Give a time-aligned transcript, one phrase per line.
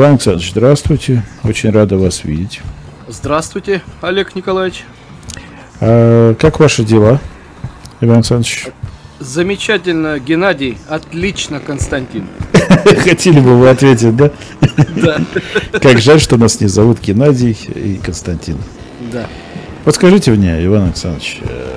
[0.00, 1.22] Иван Александрович, здравствуйте.
[1.44, 2.62] Очень рада вас видеть.
[3.06, 4.84] Здравствуйте, Олег Николаевич.
[5.78, 7.20] А, как ваши дела,
[8.00, 8.68] Иван Александрович?
[9.18, 10.78] Замечательно, Геннадий.
[10.88, 12.26] Отлично, Константин.
[13.04, 14.30] Хотели бы вы ответить, да?
[14.96, 15.18] Да.
[15.80, 18.56] Как жаль, что нас не зовут Геннадий и Константин.
[19.12, 19.28] Да.
[19.84, 21.74] Подскажите мне, Иван Александрович, э,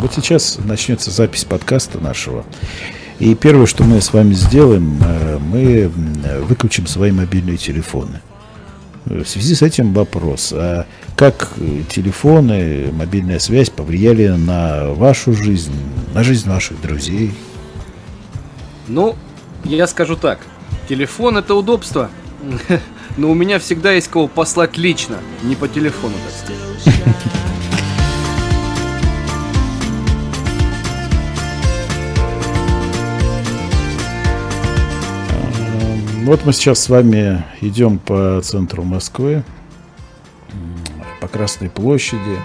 [0.00, 2.46] вот сейчас начнется запись подкаста нашего.
[3.18, 5.90] И первое, что мы с вами сделаем, э, мы
[6.42, 8.20] выключим свои мобильные телефоны.
[9.06, 10.84] В связи с этим вопрос, а
[11.14, 11.50] как
[11.88, 15.72] телефоны, мобильная связь повлияли на вашу жизнь,
[16.12, 17.32] на жизнь ваших друзей?
[18.88, 19.14] Ну,
[19.64, 20.40] я скажу так,
[20.88, 22.10] телефон это удобство,
[23.16, 27.06] но у меня всегда есть кого послать лично, не по телефону, так сказать.
[36.26, 39.44] Вот мы сейчас с вами идем по центру Москвы,
[41.20, 42.40] по Красной площади.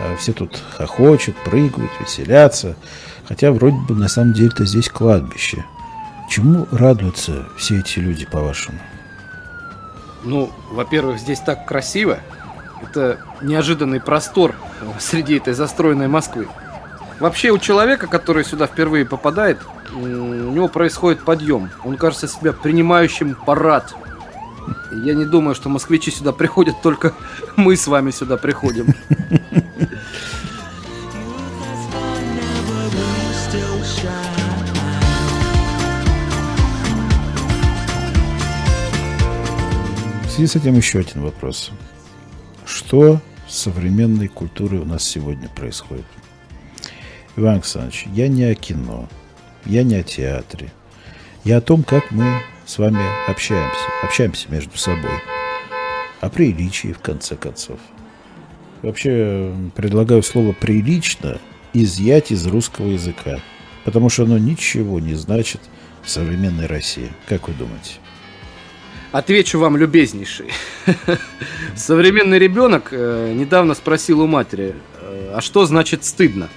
[0.00, 2.76] А все тут хохочут, прыгают, веселятся.
[3.28, 5.66] Хотя вроде бы на самом деле-то здесь кладбище.
[6.30, 8.78] Чему радуются все эти люди, по-вашему?
[10.24, 12.20] Ну, во-первых, здесь так красиво.
[12.82, 14.54] Это неожиданный простор
[14.98, 16.48] среди этой застроенной Москвы.
[17.18, 19.58] Вообще у человека, который сюда впервые попадает,
[19.94, 21.70] у него происходит подъем.
[21.84, 23.94] Он кажется себя принимающим парад.
[24.92, 27.14] Я не думаю, что москвичи сюда приходят, только
[27.56, 28.94] мы с вами сюда приходим.
[40.24, 41.70] В связи с этим еще один вопрос.
[42.64, 46.06] Что с современной культурой у нас сегодня происходит?
[47.36, 49.08] Иван Александрович, я не о кино,
[49.66, 50.72] я не о театре.
[51.44, 55.10] Я о том, как мы с вами общаемся, общаемся между собой.
[56.20, 57.78] О приличии, в конце концов.
[58.82, 61.38] Вообще, предлагаю слово «прилично»
[61.72, 63.40] изъять из русского языка,
[63.84, 65.60] потому что оно ничего не значит
[66.02, 67.10] в современной России.
[67.26, 67.94] Как вы думаете?
[69.12, 70.50] Отвечу вам любезнейший.
[71.76, 76.48] Современный ребенок э, недавно спросил у матери, э, а что значит стыдно?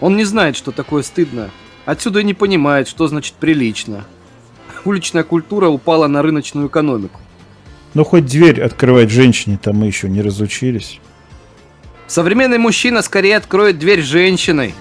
[0.00, 1.50] Он не знает, что такое стыдно.
[1.86, 4.04] Отсюда и не понимает, что значит прилично.
[4.84, 7.20] Уличная культура упала на рыночную экономику.
[7.92, 10.98] Но хоть дверь открывать женщине-то мы еще не разучились.
[12.06, 14.74] Современный мужчина скорее откроет дверь женщиной.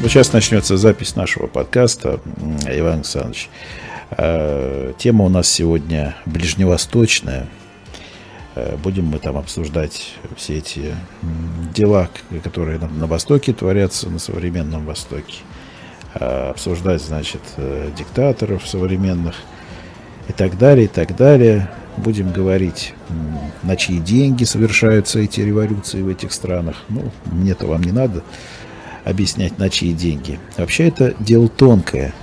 [0.00, 2.18] Вот сейчас начнется запись нашего подкаста,
[2.66, 3.48] Иван Александрович.
[4.18, 7.46] Э, тема у нас сегодня ближневосточная.
[8.54, 10.94] Э, будем мы там обсуждать все эти
[11.74, 12.10] дела,
[12.44, 15.38] которые на Востоке творятся, на современном Востоке.
[16.14, 17.40] Э, обсуждать, значит,
[17.96, 19.36] диктаторов современных
[20.28, 21.70] и так далее, и так далее.
[21.96, 22.94] Будем говорить,
[23.62, 26.84] на чьи деньги совершаются эти революции в этих странах.
[26.88, 28.22] Ну, мне-то вам не надо
[29.04, 30.38] объяснять, на чьи деньги.
[30.56, 32.14] Вообще это дело тонкое.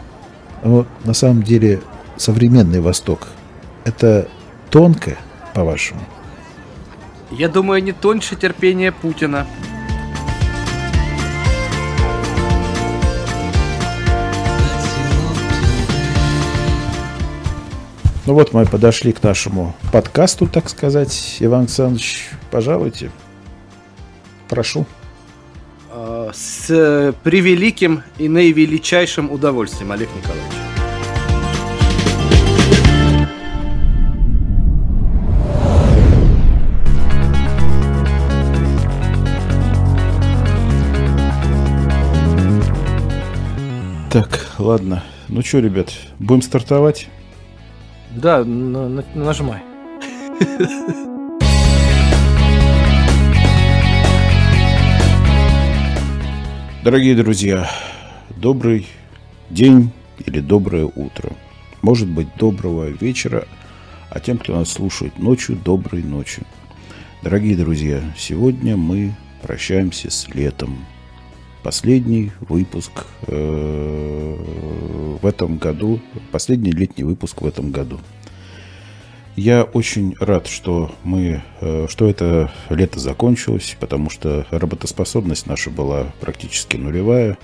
[0.63, 1.81] Но на самом деле
[2.17, 3.27] современный Восток–
[3.85, 4.27] это
[4.69, 5.17] тонко,
[5.53, 6.01] по-вашему?
[7.31, 9.45] Я думаю, не тоньше терпения Путина.
[18.25, 21.37] Ну вот мы подошли к нашему подкасту, так сказать.
[21.39, 23.09] Иван Александрович, пожалуйте.
[24.47, 24.85] Прошу.
[26.34, 30.53] С превеликим и наивеличайшим удовольствием, Олег Николаевич.
[44.12, 45.03] Так, ладно.
[45.27, 47.07] Ну что, ребят, будем стартовать?
[48.15, 49.62] Да, на, на, нажимай.
[56.81, 57.69] Дорогие друзья,
[58.37, 58.87] добрый
[59.49, 59.91] день
[60.25, 61.33] или доброе утро.
[61.81, 63.45] Может быть, доброго вечера,
[64.09, 66.41] а тем, кто нас слушает ночью, доброй ночи.
[67.21, 70.85] Дорогие друзья, сегодня мы прощаемся с летом.
[71.63, 74.37] Последний выпуск э,
[75.21, 75.99] в этом году,
[76.31, 77.99] последний летний выпуск в этом году.
[79.39, 86.07] Я очень рад, что мы, э, что это лето закончилось, потому что работоспособность наша была
[86.19, 87.38] практически нулевая.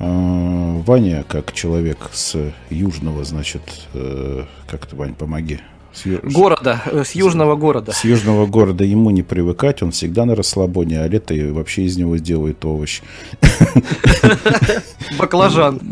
[0.00, 3.62] Э, Ваня, как человек с южного, значит,
[3.94, 5.60] э, как то Вань, помоги,
[5.96, 6.20] С ю...
[6.22, 7.92] Города, э, с южного города.
[7.92, 12.18] С южного города ему не привыкать, он всегда на расслабоне, а лето вообще из него
[12.18, 13.00] сделает овощ.
[15.18, 15.80] Баклажан.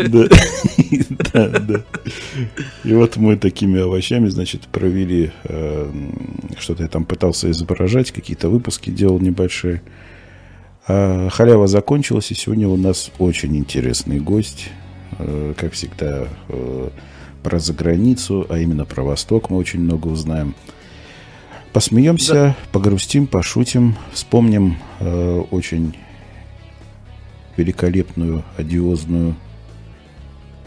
[1.33, 1.81] Да, да.
[2.85, 5.91] И вот мы такими овощами, значит, провели, э,
[6.59, 9.83] что-то я там пытался изображать, какие-то выпуски делал небольшие.
[10.87, 14.69] А халява закончилась, и сегодня у нас очень интересный гость.
[15.19, 16.29] Э, как всегда,
[17.45, 20.57] про заграницу, а именно про Восток мы очень много узнаем.
[21.73, 22.57] Посмеемся, да.
[22.73, 25.95] погрустим, пошутим, вспомним э, очень
[27.57, 29.37] великолепную, одиозную,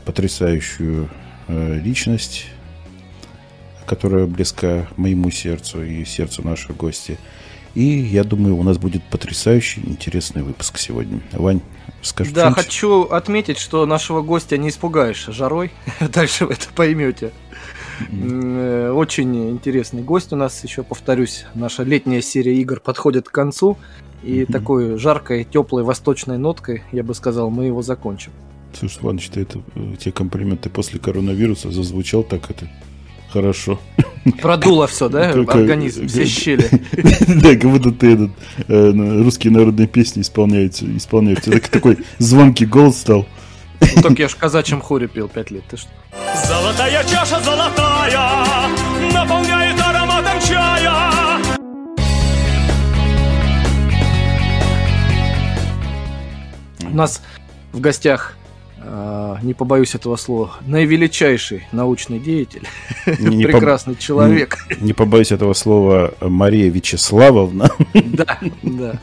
[0.05, 1.09] потрясающую
[1.47, 2.45] э, личность,
[3.85, 7.17] которая близка моему сердцу и сердцу наших гостей.
[7.77, 11.21] И я думаю, у нас будет потрясающий, интересный выпуск сегодня.
[11.31, 11.61] Вань,
[12.01, 15.69] скажи Да, хочу отметить, что нашего гостя не испугаешь жарой.
[16.11, 17.33] Дальше вы это поймете.
[18.09, 18.93] Mm-hmm.
[18.93, 23.77] Очень интересный гость у нас, еще повторюсь, наша летняя серия игр подходит к концу.
[24.23, 24.51] И mm-hmm.
[24.51, 28.31] такой жаркой, теплой восточной ноткой, я бы сказал, мы его закончим.
[28.73, 32.67] Слушай, Иваныч, ты это, э, те комплименты после коронавируса зазвучал так это
[33.31, 33.79] хорошо.
[34.41, 35.31] Продуло все, да?
[35.31, 36.69] Организм, все щели.
[37.41, 38.31] Да, как будто ты этот
[38.67, 38.91] э,
[39.23, 41.51] русские народные песни исполняются, исполняются.
[41.51, 43.25] Так такой звонкий голос стал.
[43.79, 45.89] Ну, так я ж в казачьем хоре пел пять лет, ты что?
[46.47, 48.69] Золотая чаша золотая
[49.13, 51.37] наполняет ароматом чая.
[56.81, 57.21] У нас
[57.71, 58.35] в гостях
[59.41, 62.63] не побоюсь этого слова, наивеличайший научный деятель,
[63.19, 64.57] не, прекрасный по, человек.
[64.79, 67.69] Не, не побоюсь этого слова, Мария Вячеславовна.
[68.05, 68.99] Да, да.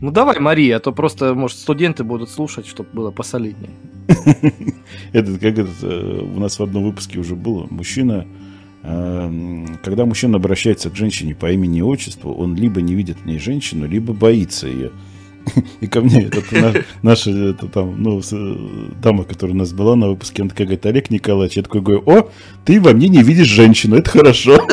[0.00, 3.70] Ну давай, Мария, а то просто, может, студенты будут слушать, чтобы было посолиднее.
[5.12, 7.66] Это как это э, у нас в одном выпуске уже было.
[7.70, 8.26] Мужчина,
[8.82, 13.24] э, когда мужчина обращается к женщине по имени и отчеству, он либо не видит в
[13.24, 14.90] ней женщину, либо боится ее.
[15.80, 16.44] И ко мне этот,
[17.02, 18.22] наша это, там, ну,
[19.02, 22.02] дама, которая у нас была на выпуске, она такая говорит, Олег Николаевич, я такой говорю,
[22.06, 22.30] о,
[22.64, 24.66] ты во мне не видишь женщину, это хорошо.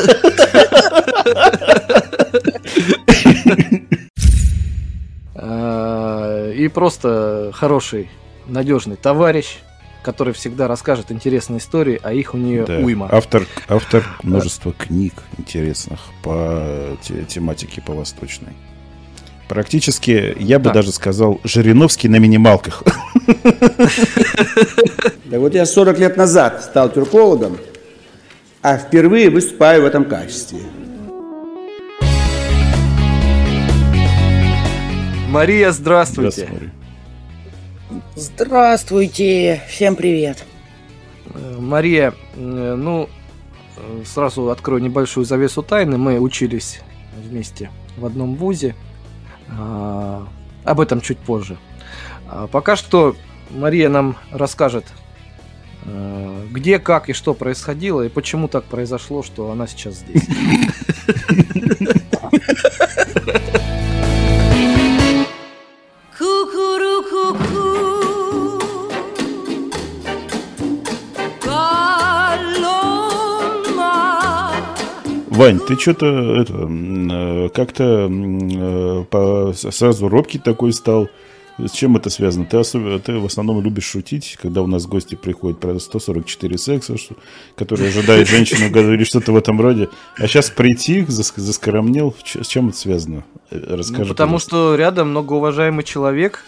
[5.36, 8.10] А, и просто хороший,
[8.48, 9.58] надежный товарищ,
[10.04, 12.78] который всегда расскажет интересные истории, а их у нее да.
[12.78, 13.08] уйма.
[13.12, 16.98] Автор, автор множества книг интересных по
[17.28, 18.54] тематике по восточной.
[19.52, 20.76] Практически, я бы да.
[20.76, 22.84] даже сказал, Жириновский на минималках.
[25.26, 27.58] Да вот я 40 лет назад стал тюркологом,
[28.62, 30.60] а впервые выступаю в этом качестве.
[35.28, 36.50] Мария, здравствуйте.
[38.16, 39.64] Здравствуйте.
[39.68, 40.46] Всем привет.
[41.34, 43.10] Э, Мария, э, ну,
[43.76, 45.98] э, сразу открою небольшую завесу тайны.
[45.98, 46.80] Мы учились
[47.22, 48.76] вместе в одном вузе.
[49.52, 50.28] А,
[50.64, 51.58] об этом чуть позже.
[52.28, 53.16] А, пока что
[53.50, 54.86] Мария нам расскажет,
[55.86, 60.28] а, где, как и что происходило, и почему так произошло, что она сейчас здесь.
[75.42, 76.06] Вань, ты что-то
[76.40, 78.08] это э, как-то
[79.12, 81.10] э, сразу робкий такой стал.
[81.58, 82.46] С чем это связано?
[82.46, 86.96] Ты, особенно, ты в основном любишь шутить, когда у нас гости приходят про 144 секса,
[86.96, 87.16] что,
[87.56, 89.90] которые ожидают женщину или что-то в этом роде.
[90.16, 92.16] А сейчас прийти, заскоромнел.
[92.24, 93.26] С чем это связано?
[93.50, 94.04] Э, расскажи.
[94.04, 94.50] Ну, потому пожалуйста.
[94.50, 96.46] что рядом многоуважаемый человек,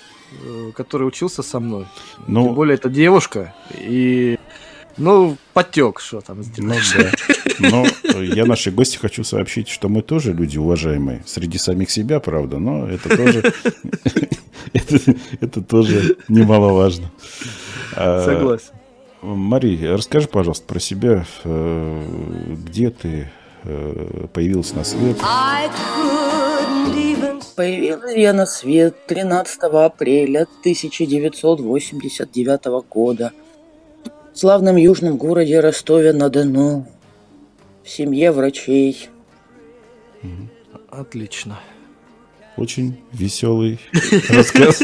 [0.76, 1.88] который учился со мной.
[2.28, 3.56] Ну, Тем более это девушка.
[3.76, 4.38] И
[4.98, 6.84] ну, потек, что там сделать.
[7.60, 8.14] Ну, да.
[8.14, 11.24] Но я нашей гости хочу сообщить, что мы тоже люди уважаемые.
[11.26, 13.42] Среди самих себя, правда, но это тоже...
[14.74, 15.00] это,
[15.40, 17.12] это тоже немаловажно.
[17.96, 18.72] А, Согласен.
[19.22, 21.26] Мария, расскажи, пожалуйста, про себя.
[21.44, 22.04] Э,
[22.66, 23.32] где ты
[23.64, 25.18] э, появилась на свет?
[27.56, 33.32] Появилась я на свет 13 апреля 1989 года–
[34.34, 36.88] в славном южном городе Ростове-на-Дону,
[37.84, 39.10] в семье врачей.
[40.90, 41.60] Отлично.
[42.58, 43.80] Очень веселый
[44.30, 44.84] рассказ.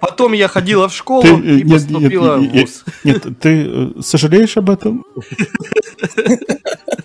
[0.00, 2.84] Потом я ходила в школу ты, и нет, поступила нет, в ВУЗ.
[3.04, 5.04] Нет, ты э, сожалеешь об этом?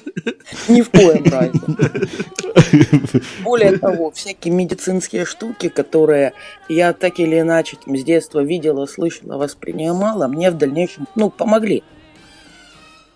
[0.67, 1.59] Ни в коем разе.
[3.43, 6.33] Более того, всякие медицинские штуки, которые
[6.69, 11.83] я так или иначе с детства видела, слышала, воспринимала, мне в дальнейшем, ну, помогли.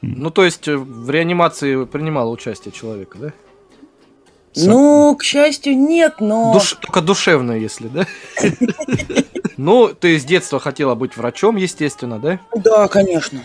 [0.01, 3.33] Ну, то есть э, в реанимации принимало участие человека, да?
[4.55, 6.53] Ну, к счастью, нет, но...
[6.53, 6.73] Душ...
[6.73, 8.07] Только душевное, если, да?
[9.57, 12.41] Ну, ты с детства хотела быть врачом, естественно, да?
[12.53, 13.41] Да, конечно.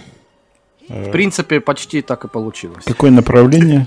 [0.90, 2.84] В принципе, почти так и получилось.
[2.84, 3.86] Какое направление?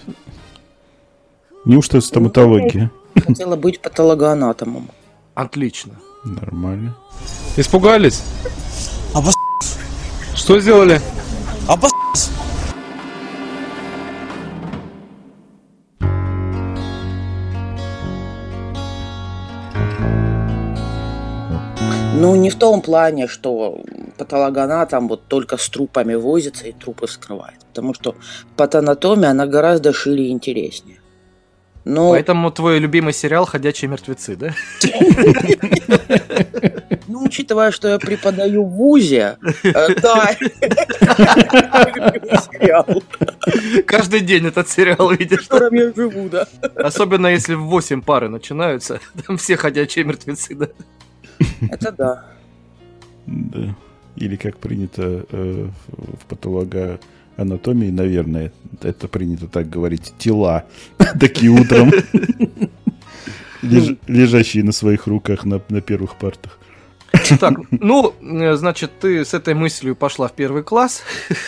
[1.66, 2.92] Неужто стоматология?
[3.28, 4.90] Хотела быть патологоанатомом.
[5.34, 5.96] Отлично.
[6.24, 6.96] Нормально.
[7.58, 8.24] Испугались?
[9.14, 9.36] Обос...
[10.34, 11.02] Что сделали?
[11.68, 11.92] Обос...
[22.24, 23.82] Ну, не в том плане, что
[24.18, 27.60] патологоанатом вот только с трупами возится и трупы вскрывает.
[27.68, 28.16] Потому что
[28.56, 31.02] патанатомия, она гораздо шире и интереснее.
[31.86, 32.12] Но...
[32.12, 34.54] Поэтому твой любимый сериал «Ходячие мертвецы», да?
[37.10, 40.30] Ну, учитывая, что я преподаю в ВУЗе, э, да.
[43.86, 45.48] Каждый день этот сериал в видишь.
[45.48, 46.48] котором я живу, да.
[46.76, 49.02] Особенно если в 8 пары начинаются.
[49.28, 50.70] Там все ходячие мертвецы, да?
[51.70, 52.26] Это да.
[53.26, 53.76] Да.
[54.16, 60.66] Или как принято э, в патологоанатомии, наверное, это принято так говорить, тела
[61.20, 61.92] такие утром,
[63.62, 66.60] леж- лежащие на своих руках на, на первых партах.
[67.40, 71.04] Так, ну, э, значит, ты с этой мыслью пошла в первый класс.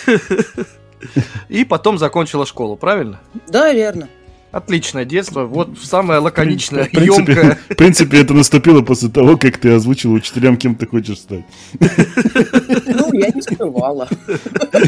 [1.50, 3.20] И потом закончила школу, правильно?
[3.48, 4.08] Да, верно.
[4.56, 7.60] Отличное детство, вот самое лаконичное, В принципе, емкое.
[7.70, 11.44] в принципе, это наступило после того, как ты озвучил учителям, кем ты хочешь стать.
[12.88, 14.08] Ну, я не скрывала.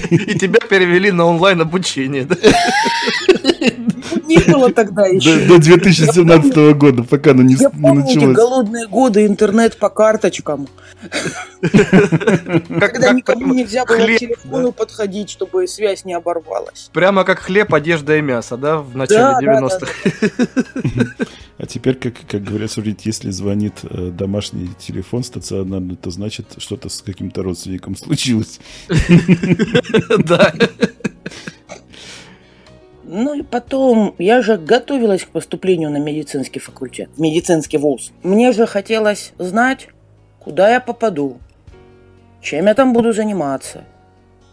[0.10, 2.24] И тебя перевели на онлайн обучение.
[2.24, 2.36] да?
[4.46, 5.46] Не было тогда До, еще.
[5.48, 8.36] до 2017 года, пока оно не, Я не помню началось.
[8.36, 10.68] голодные годы, интернет по карточкам.
[11.62, 16.90] Когда никому нельзя было к телефону подходить, чтобы связь не оборвалась.
[16.94, 21.16] Прямо как хлеб, одежда и мясо, да, в начале Да, да, 90-х.
[21.60, 26.88] А теперь, как, как говорят, смотрите, если звонит э, домашний телефон стационарный, то значит что-то
[26.90, 28.60] с каким-то родственником случилось.
[30.20, 30.54] Да.
[33.10, 38.12] Ну и потом, я же готовилась к поступлению на медицинский факультет, медицинский вуз.
[38.22, 39.88] Мне же хотелось знать,
[40.40, 41.38] куда я попаду,
[42.42, 43.86] чем я там буду заниматься,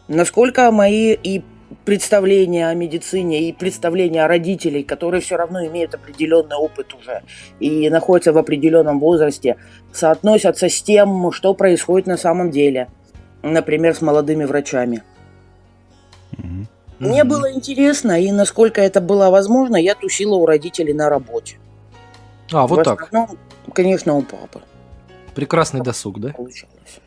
[0.07, 1.43] насколько мои и
[1.85, 7.23] представления о медицине, и представления родителей, которые все равно имеют определенный опыт уже
[7.59, 9.57] и находятся в определенном возрасте,
[9.93, 12.87] соотносятся с тем, что происходит на самом деле.
[13.43, 15.03] Например, с молодыми врачами.
[16.39, 16.69] Мгм.
[17.09, 21.59] Мне было интересно, и насколько это было возможно, я тусила у родителей на работе.
[22.53, 23.03] А, вот В так.
[23.03, 23.39] основном,
[23.73, 24.61] конечно, у папы
[25.35, 26.31] Прекрасный досуг, да?
[26.31, 27.01] получалось.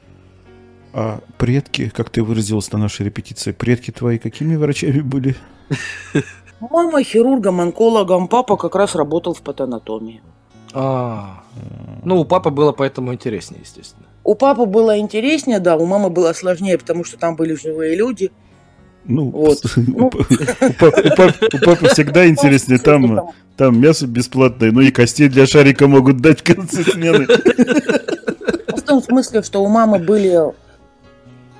[0.93, 5.35] А предки, как ты выразилась на нашей репетиции, предки твои какими врачами были?
[6.59, 10.21] Мама хирургом, онкологом, папа как раз работал в патанатомии.
[10.73, 11.43] А,
[12.03, 14.05] ну, у папы было поэтому интереснее, естественно.
[14.23, 18.31] У папы было интереснее, да, у мамы было сложнее, потому что там были живые люди.
[19.07, 19.59] Ну, Вот.
[19.77, 20.07] у Ну.
[20.07, 20.17] у па-
[20.87, 25.87] у пап- у папы всегда интереснее, там, там мясо бесплатное, ну и костей для шарика
[25.87, 27.25] могут дать в конце смены.
[28.67, 30.39] В том смысле, что у мамы были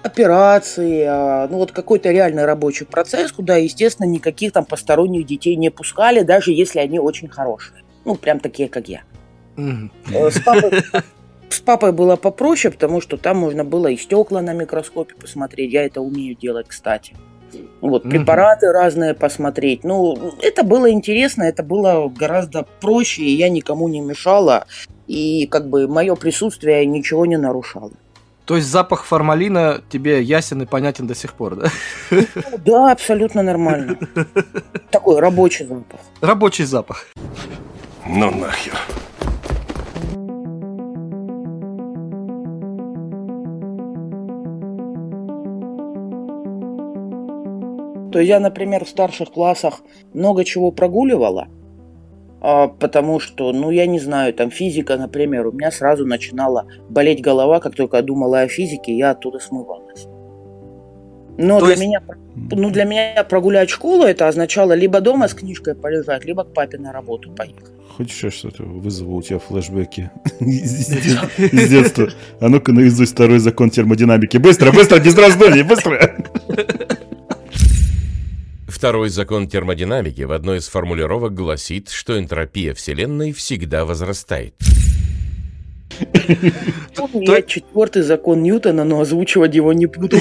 [0.03, 5.69] операции, а, ну вот какой-то реальный рабочий процесс, куда, естественно, никаких там посторонних детей не
[5.69, 7.83] пускали, даже если они очень хорошие.
[8.05, 9.01] Ну, прям такие, как я.
[9.57, 10.71] Э, С папой,
[11.49, 15.73] с папой было попроще, потому что там можно было и стекла на микроскопе посмотреть.
[15.73, 17.15] Я это умею делать, кстати.
[17.81, 19.83] Вот, препараты разные посмотреть.
[19.83, 24.65] Ну, это было интересно, это было гораздо проще, и я никому не мешала.
[25.07, 27.91] И как бы мое присутствие ничего не нарушало.
[28.45, 31.69] То есть запах формалина тебе ясен и понятен до сих пор, да?
[32.11, 32.23] Ну,
[32.65, 33.97] Да, абсолютно нормально.
[34.89, 35.99] Такой рабочий запах.
[36.21, 37.05] Рабочий запах.
[38.05, 38.73] Ну нахер.
[48.17, 49.81] То есть я, например, в старших классах
[50.11, 51.49] много чего прогуливала,
[52.41, 57.21] а, потому что, ну, я не знаю, там физика, например, у меня сразу начинала болеть
[57.21, 60.07] голова, как только я думала о физике, я оттуда смывалась.
[61.37, 62.01] Но То для есть- меня,
[62.35, 66.79] ну, для меня прогулять школу это означало либо дома с книжкой полежать, либо к папе
[66.79, 67.65] на работу поехать.
[67.97, 70.09] Хочешь, я что-то вызову у тебя флешбеки
[70.39, 72.09] из детства?
[72.39, 74.37] А ну-ка наизусть второй закон термодинамики.
[74.37, 75.99] Быстро, быстро, без раздумий, быстро!
[78.77, 84.53] Второй закон термодинамики в одной из формулировок гласит, что энтропия Вселенной всегда возрастает.
[87.15, 90.19] Я четвертый закон Ньютона, но озвучивать его не буду.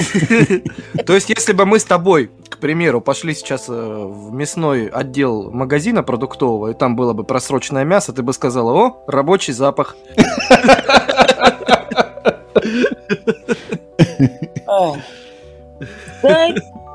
[1.05, 5.51] То есть, если бы мы с тобой, к примеру, пошли сейчас э, в мясной отдел
[5.51, 9.95] магазина продуктового, и там было бы просроченное мясо, ты бы сказала, о, рабочий запах.
[14.69, 14.95] А.
[16.21, 16.49] Да,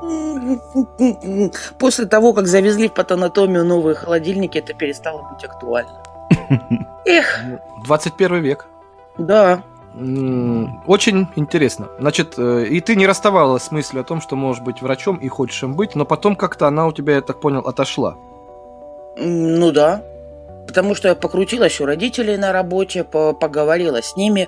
[1.79, 6.01] После того, как завезли в патанатомию новые холодильники, это перестало быть актуально.
[7.05, 7.39] Эх,
[7.85, 8.65] 21 век.
[9.17, 9.61] да.
[9.95, 11.87] Очень интересно.
[11.99, 15.27] Значит, э, и ты не расставалась с мыслью о том, что можешь быть врачом и
[15.27, 18.15] хочешь им быть, но потом как-то она у тебя, я так понял, отошла.
[19.17, 20.01] Ну да.
[20.67, 24.47] Потому что я покрутилась у родителей на работе, по- поговорила с ними,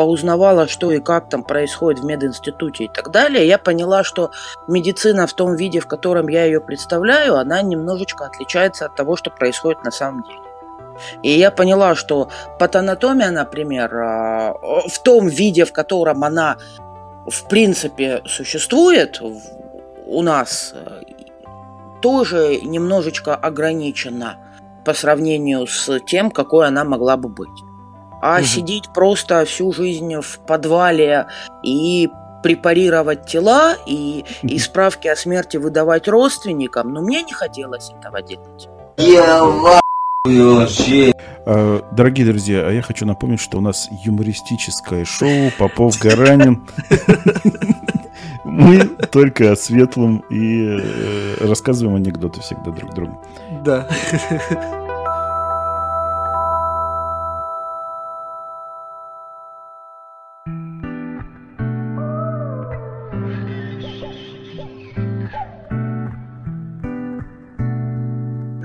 [0.00, 3.46] поузнавала, что и как там происходит в мединституте и так далее.
[3.46, 4.30] Я поняла, что
[4.66, 9.30] медицина в том виде, в котором я ее представляю, она немножечко отличается от того, что
[9.30, 10.40] происходит на самом деле.
[11.22, 14.54] И я поняла, что патанатомия, например, а,
[14.88, 16.56] в том виде, в котором она
[17.26, 19.20] в принципе существует
[20.06, 20.72] у нас,
[22.00, 24.38] тоже немножечко ограничена
[24.86, 27.69] по сравнению с тем, какой она могла бы быть.
[28.20, 28.44] А Мгм.
[28.44, 31.26] сидеть просто всю жизнь в подвале
[31.62, 32.08] и
[32.42, 38.68] препарировать тела и, и справки о смерти выдавать родственникам, ну, мне не хотелось этого делать.
[41.46, 46.66] А, Дорогие друзья, а я хочу напомнить, что у нас юмористическое шоу Попов-Гаранин.
[48.44, 53.20] Мы только о светлом и э, рассказываем анекдоты всегда друг другу.
[53.64, 53.88] Да.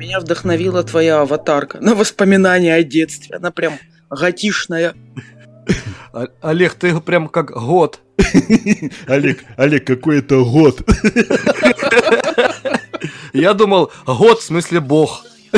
[0.06, 3.38] Меня вдохновила твоя аватарка на воспоминания о детстве.
[3.38, 4.94] Она прям готишная.
[6.14, 8.01] А- Олег, ты прям как год.
[9.08, 10.79] Олег, Олег, какой это год?
[13.34, 15.25] Я думал, год в смысле бог.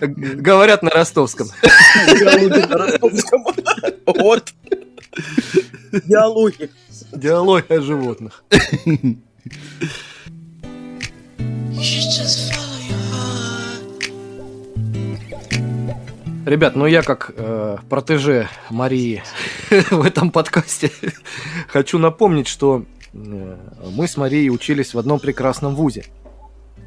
[0.00, 1.46] Говорят на ростовском.
[2.18, 3.44] Диалоги на ростовском.
[4.06, 4.52] Вот.
[5.92, 6.68] Диалоги.
[7.12, 8.42] Диалоги о животных.
[16.46, 19.22] Ребят, ну я как э, протеже Марии
[19.90, 20.90] в этом подкасте
[21.68, 23.56] хочу напомнить, что э,
[23.92, 26.06] мы с Марией учились в одном прекрасном вузе.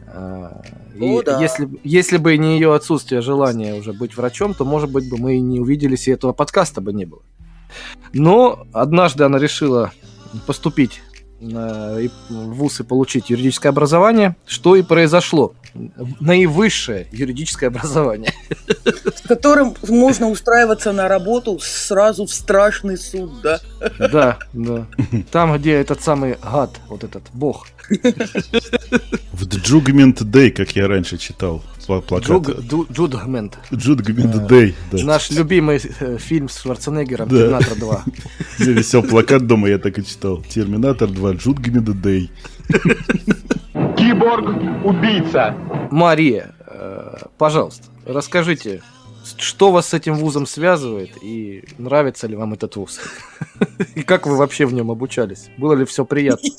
[0.08, 0.50] Э,
[0.96, 1.40] и О, да.
[1.40, 5.36] если, если бы не ее отсутствие желания уже быть врачом, то, может быть, бы мы
[5.38, 7.22] и не увиделись, и этого подкаста бы не было.
[8.12, 9.92] Но однажды она решила
[10.46, 11.13] поступить и-
[12.30, 15.54] ВУЗ и получить юридическое образование, что и произошло.
[16.20, 18.32] Наивысшее юридическое образование.
[18.86, 23.60] С которым можно устраиваться на работу сразу в страшный суд, да?
[23.98, 24.86] Да, да.
[25.32, 27.68] Там, где этот самый гад, вот этот бог.
[29.32, 32.30] В Judgment Day, как я раньше читал пла- плакат.
[32.30, 33.58] Джуг- Ду- Джудгмент.
[33.72, 35.04] Judgment Day, да.
[35.04, 37.38] Наш любимый э, фильм с Шварценеггером Да.
[37.38, 38.02] «Терминатор 2».
[38.60, 40.42] Я висел плакат дома, я так и читал.
[40.50, 42.30] Терминатор 2, Judgment Day.
[43.98, 45.56] Киборг-убийца.
[45.92, 48.82] Мария, э, пожалуйста, расскажите,
[49.38, 53.00] что вас с этим вузом связывает и нравится ли вам этот вуз?
[53.96, 55.50] И как вы вообще в нем обучались?
[55.58, 56.50] Было ли все приятно?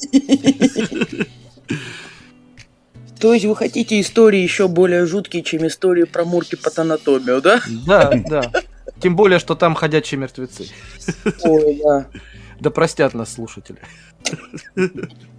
[3.19, 7.63] То есть вы хотите истории еще более жуткие, чем истории про Мурки патанатомию, да?
[7.87, 8.53] Да, да.
[9.01, 10.69] Тем более, что там ходячие мертвецы.
[11.43, 12.07] Ой, да.
[12.61, 13.79] Да простят нас слушатели.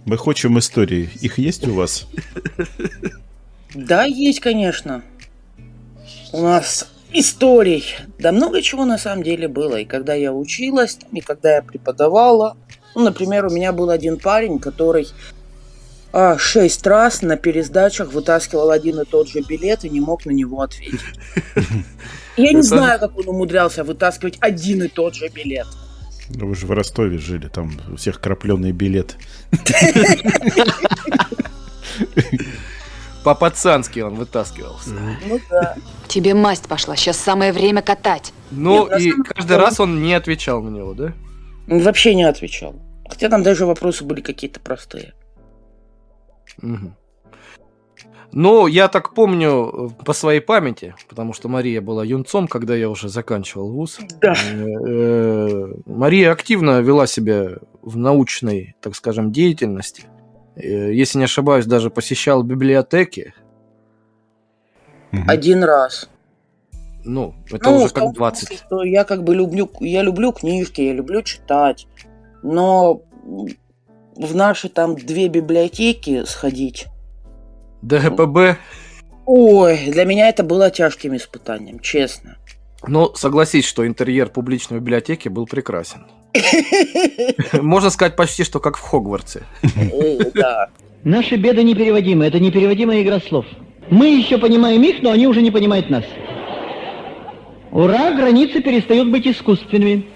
[0.04, 1.10] Мы хотим истории.
[1.20, 2.06] Их есть у вас?
[3.74, 5.02] Да, есть, конечно.
[6.32, 7.84] У нас историй.
[8.18, 9.76] Да много чего на самом деле было.
[9.76, 12.56] И когда я училась, и когда я преподавала.
[12.94, 15.08] Ну, например, у меня был один парень, который
[16.38, 20.62] шесть раз на пересдачах вытаскивал один и тот же билет и не мог на него
[20.62, 21.00] ответить.
[22.36, 25.66] Я не знаю, как он умудрялся вытаскивать один и тот же билет.
[26.28, 29.16] Ну, Вы же в Ростове жили, там у всех крапленый билет.
[33.24, 34.90] По-пацански он вытаскивался.
[35.26, 35.76] Ну да.
[36.08, 38.32] Тебе масть пошла, сейчас самое время катать.
[38.50, 41.12] Ну Нет, и каждый раз он не отвечал на него, да?
[41.68, 42.76] Он вообще не отвечал.
[43.08, 45.12] Хотя там даже вопросы были какие-то простые.
[48.32, 52.90] Ну, я так помню э, по своей памяти, потому что Мария была юнцом, когда я
[52.90, 53.98] уже заканчивал вуз.
[54.20, 54.34] Да.
[54.52, 60.04] Э, Мария активно вела себя в научной, так скажем, деятельности.
[60.56, 63.32] Э, Если не ошибаюсь, даже посещал библиотеки.
[65.26, 66.10] Один раз.
[67.04, 68.48] Ну, это Ну, уже как 20.
[68.48, 71.86] смысле, что я как бы люблю, я люблю книжки, я люблю читать,
[72.42, 73.00] но
[74.16, 76.86] в наши там две библиотеки сходить,
[77.82, 78.58] ДГПБ.
[79.26, 82.36] ой, для меня это было тяжким испытанием, честно.
[82.86, 86.06] Но согласись, что интерьер публичной библиотеки был прекрасен.
[87.52, 89.42] Можно сказать почти, что как в Хогвартсе.
[90.34, 90.68] Да.
[91.04, 93.46] Наши беды непереводимы, это непереводимая игра слов.
[93.90, 96.04] Мы еще понимаем их, но они уже не понимают нас.
[97.70, 100.06] Ура, границы перестают быть искусственными.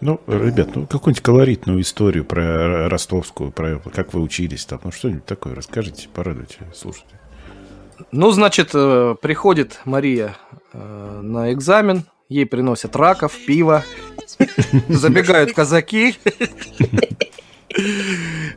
[0.00, 5.24] Ну, ребят, ну какую-нибудь колоритную историю про ростовскую, про как вы учились там, ну что-нибудь
[5.24, 7.18] такое расскажите, порадуйте, слушайте.
[8.12, 10.36] Ну, значит, э, приходит Мария
[10.72, 13.84] э, на экзамен, ей приносят раков, пиво,
[14.88, 16.16] забегают казаки,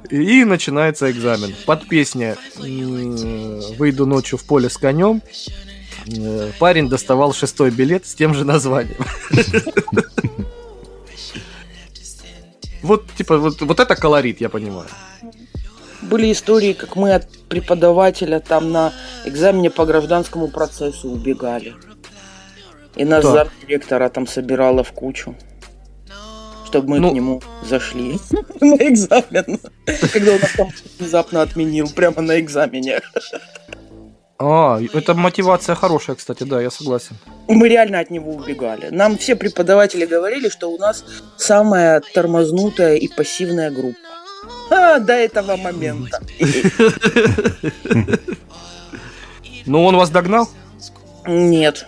[0.10, 1.56] и начинается экзамен.
[1.66, 5.22] Под песню м, «Выйду ночью в поле с конем»
[6.08, 9.04] э, парень доставал шестой билет с тем же названием.
[12.84, 14.88] Вот, типа, вот, вот это колорит, я понимаю.
[16.02, 18.92] Были истории, как мы от преподавателя там на
[19.26, 21.76] экзамене по гражданскому процессу убегали.
[22.96, 23.48] И нас Да.
[23.62, 25.36] директора там собирала в кучу.
[26.66, 28.20] Чтобы мы Ну- к нему зашли
[28.62, 29.60] на экзамен.
[30.14, 33.02] Когда он там внезапно отменил прямо на экзамене.
[34.44, 37.16] А, это мотивация хорошая, кстати, да, я согласен.
[37.48, 38.88] Мы реально от него убегали.
[38.90, 41.06] Нам все преподаватели говорили, что у нас
[41.38, 44.00] самая тормознутая и пассивная группа.
[44.72, 46.20] А, до этого момента.
[49.68, 50.50] Ну, он вас догнал?
[51.28, 51.86] Нет.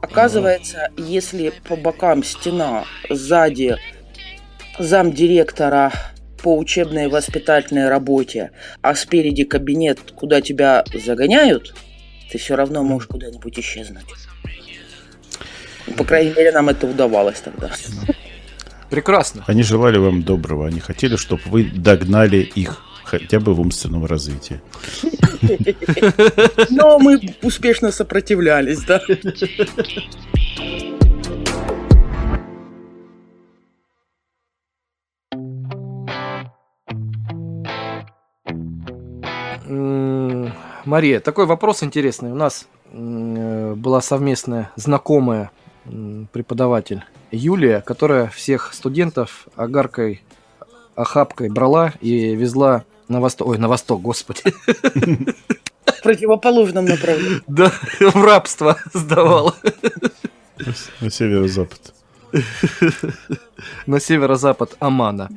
[0.00, 3.76] Оказывается, если по бокам стена, сзади
[4.78, 5.92] замдиректора
[6.42, 8.50] по учебной и воспитательной работе,
[8.82, 11.74] а спереди кабинет, куда тебя загоняют,
[12.30, 14.04] ты все равно можешь куда-нибудь исчезнуть.
[15.96, 17.70] По крайней мере, нам это удавалось тогда.
[18.90, 19.44] Прекрасно.
[19.46, 24.60] Они желали вам доброго, они хотели, чтобы вы догнали их хотя бы в умственном развитии.
[26.70, 29.00] Но мы успешно сопротивлялись, да.
[40.90, 42.32] Мария, такой вопрос интересный.
[42.32, 45.52] У нас э, была совместная знакомая
[46.32, 50.20] преподаватель Юлия, которая всех студентов огаркой,
[50.96, 53.46] охапкой брала и везла на восток.
[53.46, 54.42] Ой, на восток, господи.
[55.86, 57.40] В противоположном направлении.
[57.46, 59.54] Да, в рабство сдавала.
[61.00, 61.94] На северо-запад.
[63.86, 65.28] на северо-запад Омана.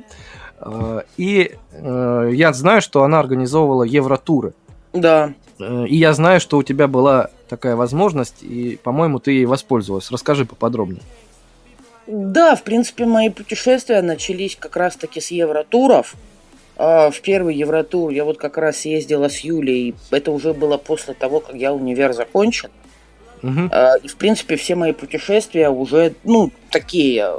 [0.58, 4.52] Э, И э, я знаю, что она организовывала евротуры.
[4.92, 5.32] Да.
[5.60, 10.10] Э, И я знаю, что у тебя была такая возможность, и, по-моему, ты ей воспользовалась.
[10.10, 11.02] Расскажи поподробнее.
[12.06, 16.14] Да, в принципе, мои путешествия начались как раз-таки с евротуров.
[16.76, 19.94] А, В первый евротур я вот как раз ездила с Юлей.
[20.10, 22.68] Это уже было после того, как я универ закончил.
[23.42, 27.30] А, И, в принципе, все мои путешествия уже, ну, такие.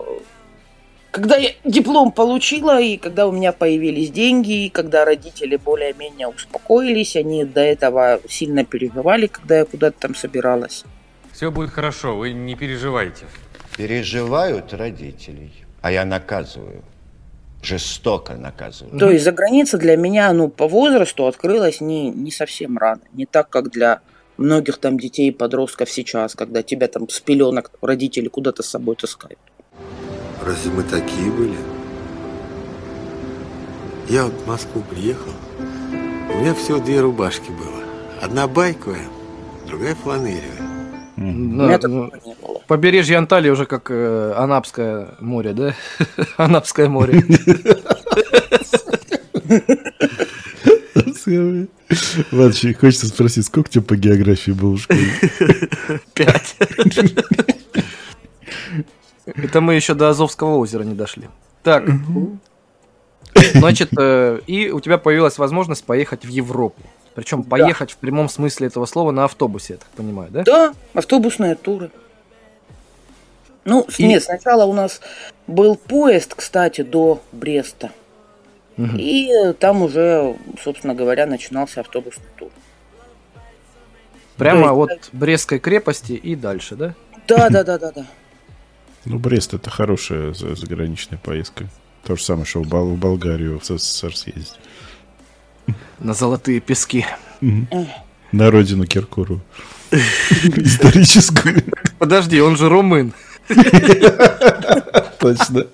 [1.16, 7.16] Когда я диплом получила, и когда у меня появились деньги, и когда родители более-менее успокоились,
[7.16, 10.84] они до этого сильно переживали, когда я куда-то там собиралась.
[11.32, 13.28] Все будет хорошо, вы не переживайте.
[13.78, 16.84] Переживают родителей, а я наказываю.
[17.62, 19.00] Жестоко наказываю.
[19.00, 23.04] То есть за граница для меня, ну, по возрасту открылась не, не совсем рано.
[23.14, 24.02] Не так, как для
[24.36, 28.98] многих там детей и подростков сейчас, когда тебя там с пеленок родители куда-то с собой
[28.98, 29.40] таскают.
[30.46, 31.56] Разве мы такие были?
[34.08, 35.32] Я вот в Москву приехал,
[36.30, 37.84] у меня всего две рубашки было.
[38.22, 39.08] Одна байковая,
[39.68, 40.62] другая фланелевая.
[41.18, 42.12] Ну,
[42.68, 45.74] побережье Анталии уже как э, Анапское море, да?
[46.38, 47.24] Анапское море.
[52.32, 55.08] Ладно, хочется спросить, сколько тебе по географии было в школе?
[56.14, 56.56] Пять.
[59.38, 61.30] Это мы еще до Азовского озера не дошли.
[61.64, 61.84] Так.
[63.54, 66.82] Значит, э, и у тебя появилась возможность поехать в Европу.
[67.16, 70.44] Причем поехать в прямом смысле этого слова на автобусе, я так понимаю, да?
[70.44, 71.90] Да, автобусные туры.
[73.64, 75.02] Ну, И- нет, сначала у нас
[75.48, 77.92] был поезд, кстати, до Бреста.
[78.78, 78.98] Мгм.
[78.98, 82.50] И э, там уже, собственно говоря, начинался автобусный тур.
[84.38, 86.94] Прямо То от Брестской крепости и дальше, да?
[87.28, 88.06] Да, да, да, да, да.
[89.06, 91.66] Ну, Брест это хорошая за- заграничная поездка.
[92.04, 94.60] То же самое, что в, Бол- в Болгарию, в СССР съездить.
[96.00, 97.06] на золотые пески.
[98.32, 99.40] На родину Киркорова.
[99.92, 101.64] Историческую.
[102.00, 103.14] Подожди, он же румын.
[105.20, 105.66] Точно.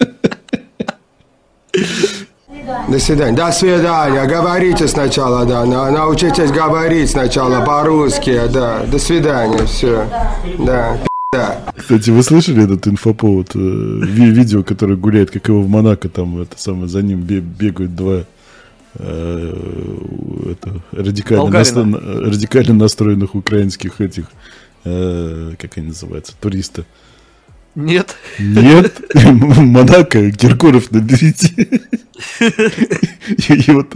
[2.90, 3.36] До свидания.
[3.38, 4.26] До свидания.
[4.26, 5.66] Говорите сначала, да.
[5.66, 8.84] На- Научитесь говорить сначала по-русски, да.
[8.84, 9.66] До свидания.
[9.66, 10.08] Все.
[10.60, 10.98] Да.
[11.34, 11.62] Да.
[11.78, 13.56] Кстати, вы слышали этот инфоповод?
[13.56, 17.40] э, ви- видео, которое гуляет, как его в Монако, там это самое, за ним бе-
[17.40, 18.26] бегают два
[19.00, 19.54] э,
[20.52, 21.86] это, радикально, наста-
[22.30, 24.26] радикально настроенных украинских этих,
[24.84, 26.84] э, как они называются, туриста.
[27.76, 28.18] Нет.
[28.38, 31.48] Нет, Монако, Киркоров наберите.
[32.42, 33.88] И и вот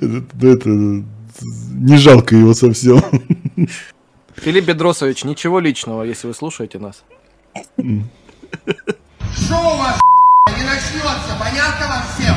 [0.00, 3.02] ну, это не жалко его совсем.
[4.36, 7.02] Филипп Бедросович, ничего личного, если вы слушаете нас.
[7.76, 10.00] Шоу у вас
[10.56, 12.36] не начнется, понятно вам всем?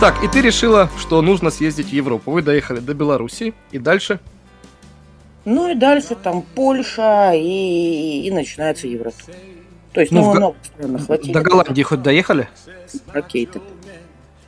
[0.00, 2.30] Так, и ты решила, что нужно съездить в Европу.
[2.30, 4.18] Вы доехали до Беларуси и дальше.
[5.44, 9.34] Ну и дальше там Польша и, и начинается Евротур.
[9.92, 11.32] То есть, Ну, ну, в много стран охватили.
[11.32, 12.48] До Голландии хоть доехали?
[13.12, 13.48] Окей,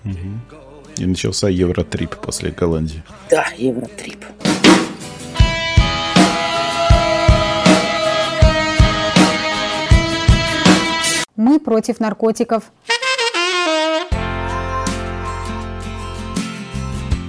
[0.04, 3.02] И начался Евротрип после Голландии.
[3.30, 4.24] Да, Евротрип.
[11.36, 12.64] Мы против наркотиков.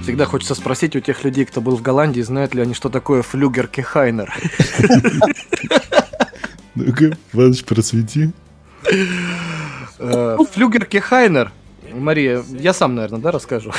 [0.02, 3.22] Всегда хочется спросить у тех людей, кто был в Голландии, знают ли они, что такое
[3.22, 4.34] флюгеркехайнер.
[6.74, 8.30] Ну-ка, Иваныч, просвети.
[9.98, 11.50] Э, Флюгеркехайнер.
[11.94, 13.72] Мария, я сам, наверное, да, расскажу.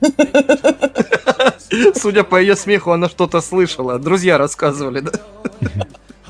[1.94, 3.98] Судя по ее смеху, она что-то слышала.
[3.98, 5.12] Друзья рассказывали, да?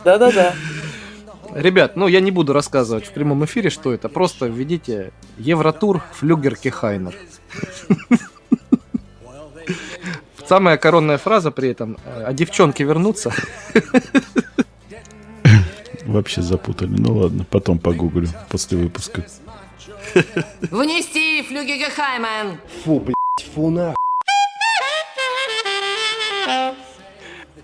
[0.05, 0.55] Да-да-да.
[1.55, 4.09] Ребят, ну я не буду рассказывать в прямом эфире, что это.
[4.09, 7.14] Просто введите Евротур Флюгеркехайнер.
[10.47, 11.99] Самая коронная фраза при этом.
[12.05, 13.33] э, А девчонки вернутся.
[16.07, 16.94] Вообще запутали.
[16.97, 19.25] Ну ладно, потом погуглю после выпуска.
[20.71, 22.59] Внести Флюгегехаймен!
[22.85, 23.94] Фу, блядь, фу на.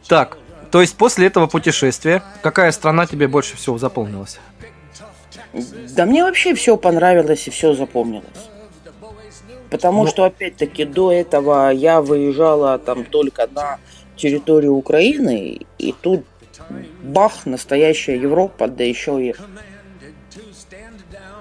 [0.09, 0.39] Так,
[0.71, 4.39] то есть после этого путешествия, какая страна тебе больше всего запомнилась?
[5.97, 8.27] Да мне вообще все понравилось и все запомнилось.
[9.71, 13.79] Потому Ну- что, опять-таки, до этого я выезжала там только на
[14.17, 16.25] территорию Украины, и тут
[17.03, 19.35] бах, настоящая Европа, да еще и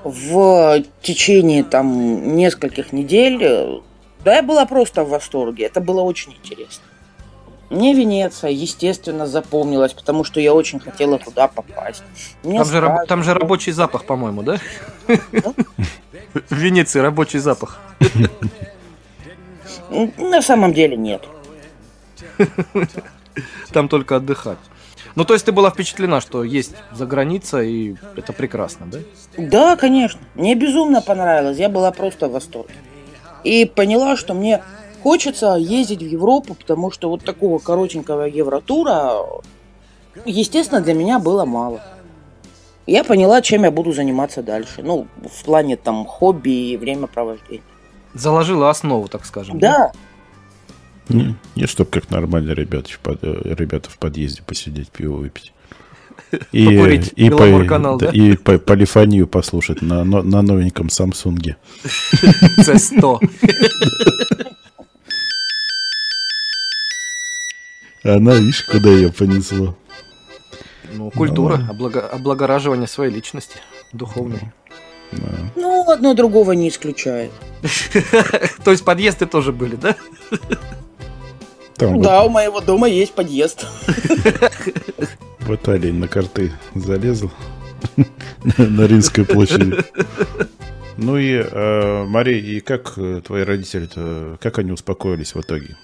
[0.03, 3.79] в течение там нескольких недель, э,
[4.23, 6.83] да, я была просто в восторге, это было очень интересно.
[7.69, 12.03] Мне Венеция, естественно, запомнилась, потому что я очень хотела туда попасть.
[12.43, 14.59] Мне Там же, раб- сразу- там же рабочий запах, по-моему, да?
[15.07, 17.79] В Венеции рабочий запах.
[20.17, 21.23] На самом деле нет.
[23.71, 24.57] Там только отдыхать.
[25.15, 28.99] Ну, то есть ты была впечатлена, что есть за граница, и это прекрасно, да?
[29.37, 30.19] Да, конечно.
[30.35, 31.57] Мне безумно понравилось.
[31.57, 32.73] Я была просто в восторге.
[33.43, 34.63] И поняла, что мне
[35.03, 39.13] хочется ездить в Европу, потому что вот такого коротенького евротура,
[40.25, 41.81] естественно, для меня было мало.
[42.87, 44.81] Я поняла, чем я буду заниматься дальше.
[44.83, 47.63] Ну, в плане там хобби и времяпровождения.
[48.13, 49.59] Заложила основу, так скажем.
[49.59, 49.91] Да,
[51.09, 55.51] Не, не чтоб как нормально ребята в, под- э, ребята в подъезде посидеть, пиво выпить.
[56.51, 58.09] И, Покурить и, Беломор-канал, да?
[58.09, 61.57] и по- полифонию послушать на, на новеньком Самсунге.
[62.59, 63.19] C100.
[68.03, 69.77] Она, видишь, куда ее понесло.
[70.93, 73.57] Ну, культура, облага- облагораживание своей личности,
[73.93, 74.51] духовной.
[75.55, 77.31] ну, одно другого не исключает.
[78.63, 79.95] То есть подъезды тоже были, да?
[81.77, 83.65] Там Ну вот да, у моего дома есть подъезд.
[85.39, 87.29] в Италии на карты залезл
[88.57, 89.77] на Римской площади.
[90.97, 95.75] Ну и, э, Мария, и как э, твои родители-то, как они успокоились в итоге?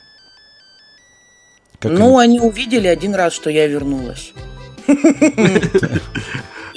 [1.79, 4.33] Как ну, они увидели один раз, что я вернулась.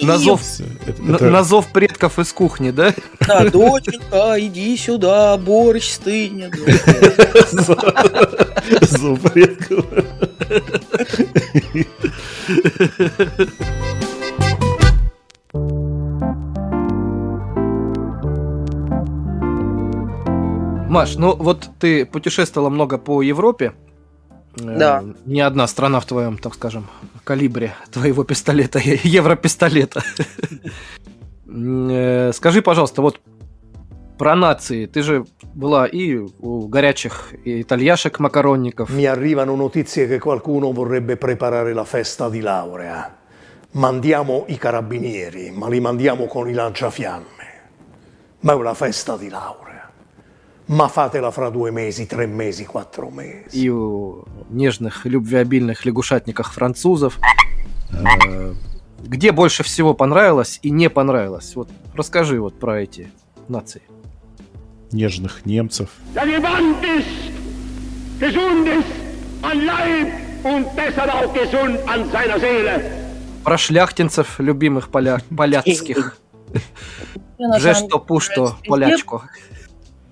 [0.00, 0.42] На зов,
[0.86, 2.94] Это- на- это- на зов предков из кухни, да?
[3.26, 6.52] Да, доченька, иди сюда, борщ стынет.
[8.82, 9.84] Зов предков.
[20.88, 23.72] Маш, ну вот ты путешествовала много по Европе.
[24.60, 25.04] Э, Да.
[25.24, 26.86] Не одна страна в твоем, так скажем,
[27.23, 30.03] калибре твоего пистолета, европистолета.
[31.47, 33.19] э, скажи, pожалуйста, вот
[34.17, 34.85] про нации.
[34.87, 38.89] Ты же была и у горячих и итальяшек макаронников.
[38.89, 43.15] Mi arrivano notizie che qualcuno vorrebbe preparare la festa di laurea.
[43.71, 47.25] Mandiamo i carabinieri, ma li mandiamo con i lanciafiamme.
[48.39, 49.60] Ma è una festa di laurea.
[50.66, 53.56] Ma fatela fra due mesi, tre mesi, quattro mesi.
[53.56, 57.18] И у нежных, любвеобильных лягушатниках французов.
[57.92, 58.54] Э,
[59.04, 61.56] Где больше всего понравилось и не понравилось?
[61.56, 63.10] Вот расскажи вот про эти
[63.48, 63.82] нации.
[64.92, 65.90] Нежных немцев.
[73.44, 75.20] Про шляхтинцев, любимых поля...
[75.36, 76.16] поляцких.
[77.58, 78.68] Же что везде.
[78.68, 79.22] полячку.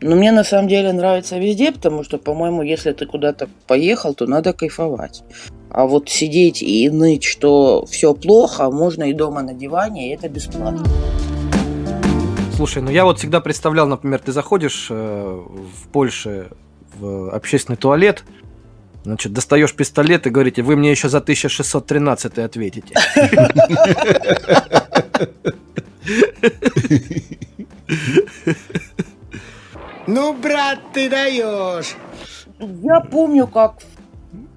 [0.02, 4.26] Но мне на самом деле нравится везде, потому что, по-моему, если ты куда-то поехал, то
[4.26, 5.22] надо кайфовать.
[5.70, 10.30] А вот сидеть и ныть, что все плохо, можно и дома на диване, и это
[10.30, 10.86] бесплатно.
[12.56, 16.48] Слушай, ну я вот всегда представлял, например, ты заходишь э, в Польше
[16.98, 18.24] в общественный туалет,
[19.04, 22.94] значит, достаешь пистолет и говорите, вы мне еще за 1613 ответите.
[30.12, 31.94] Ну, брат, ты даешь.
[32.58, 33.74] Я помню, как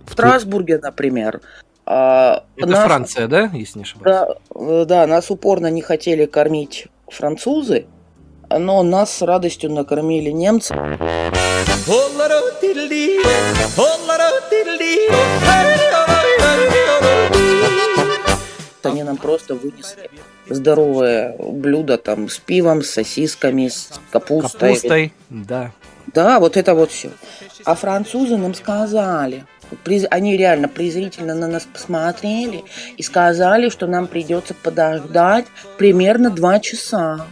[0.08, 1.42] в Страсбурге, например,
[1.86, 4.16] а, Это нас- Франция, да, если не ошибаюсь?
[4.16, 7.86] Да, э, да, нас упорно не хотели кормить французы,
[8.50, 10.74] но нас с радостью накормили немцы.
[18.82, 20.10] Они нам просто вынесли
[20.50, 24.76] здоровое блюдо там с пивом, с сосисками, с капустой.
[24.76, 25.72] Капустой, да.
[26.14, 27.12] Да, вот это вот все.
[27.66, 29.46] А французы нам сказали,
[30.12, 32.64] они реально презрительно на нас посмотрели
[32.98, 35.46] и сказали, что нам придется подождать
[35.78, 37.26] примерно два часа.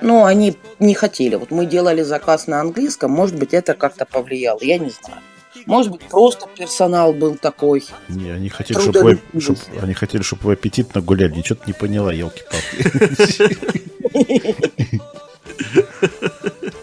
[0.00, 1.36] Ну, они не хотели.
[1.36, 5.20] Вот мы делали заказ на английском, может быть, это как-то повлияло, я не знаю.
[5.66, 7.84] Может быть, просто персонал был такой.
[8.08, 9.00] Не, они хотели, чтобы
[9.32, 11.32] вы, чтоб- они хотели, чтобы вы аппетитно гуляли.
[11.34, 12.84] Ничего ты не поняла, елки-палки.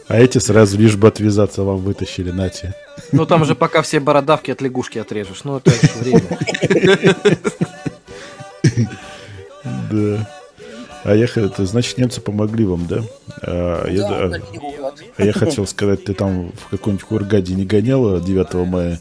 [0.08, 2.74] А эти сразу лишь бы отвязаться вам вытащили, нате.
[3.14, 5.46] Ну там же пока все бородавки от лягушки отрежешь.
[5.46, 7.38] Ну это еще время.
[9.92, 10.28] Да.
[11.04, 13.02] А я, это, значит, немцы помогли вам, да?
[13.42, 15.04] А, я, Да, а- на вот.
[15.18, 19.00] а я хотел сказать, ты там в какой-нибудь Хургаде не гоняла 9 мая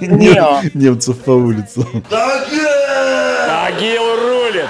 [0.00, 0.70] Не.
[0.78, 1.86] немцев по улицам?
[3.48, 4.68] Агил рулит.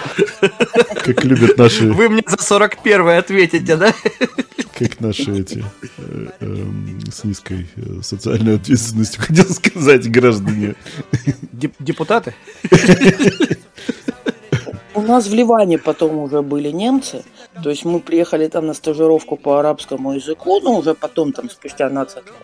[1.05, 3.93] Как любят наши, Вы мне за 41 ответите, да?
[4.79, 5.65] как наши эти
[5.99, 10.75] э, эм, с низкой э, социальной ответственностью, хотел сказать, граждане.
[11.53, 12.35] Деп- Депутаты?
[14.97, 17.23] У нас в Ливане потом уже были немцы.
[17.63, 21.91] То есть мы приехали там на стажировку по арабскому языку, но уже потом, там, спустя
[21.91, 22.35] 12 лет.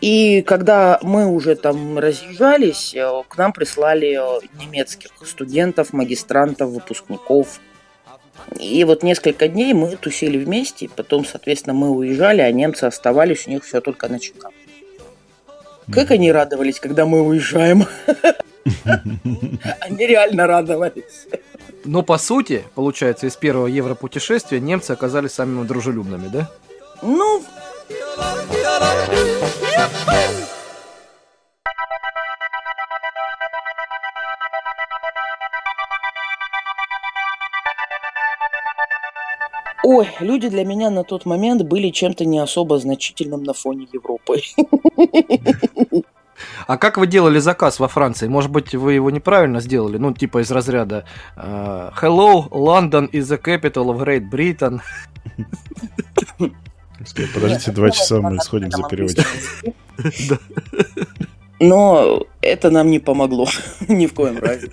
[0.00, 7.58] И когда мы уже там разъезжались, э, к нам прислали э, немецких студентов, магистрантов, выпускников.
[8.60, 13.50] И вот несколько дней мы тусили вместе, потом, соответственно, мы уезжали, а немцы оставались, у
[13.50, 14.54] них все только начиналось.
[15.90, 17.86] Как они радовались, когда мы уезжаем.
[19.80, 21.26] Они реально радовались.
[21.84, 26.50] Но по сути, получается, из первого европутешествия немцы оказались самыми дружелюбными, да?
[27.02, 27.42] Ну,
[39.88, 44.40] Ой, люди для меня на тот момент были чем-то не особо значительным на фоне Европы.
[46.66, 48.28] А как вы делали заказ во Франции?
[48.28, 49.98] Может быть, вы его неправильно сделали?
[49.98, 51.04] Ну, типа из разряда
[51.36, 54.80] э, Hello, London is the capital of Great Britain.
[57.34, 60.38] Подождите два часа, мы сходим за переводчиком.
[61.58, 63.48] Но это нам не помогло
[63.88, 64.70] ни в коем разе.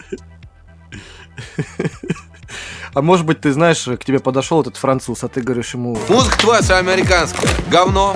[2.94, 5.98] А может быть, ты знаешь, к тебе подошел этот француз, а ты говоришь ему...
[6.10, 7.50] Музыка твоя американская.
[7.72, 8.16] Говно.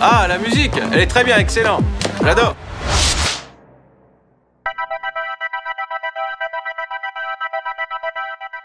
[0.00, 1.80] Ah, la musique Elle est très bien, excellent.
[2.20, 2.54] J'adore.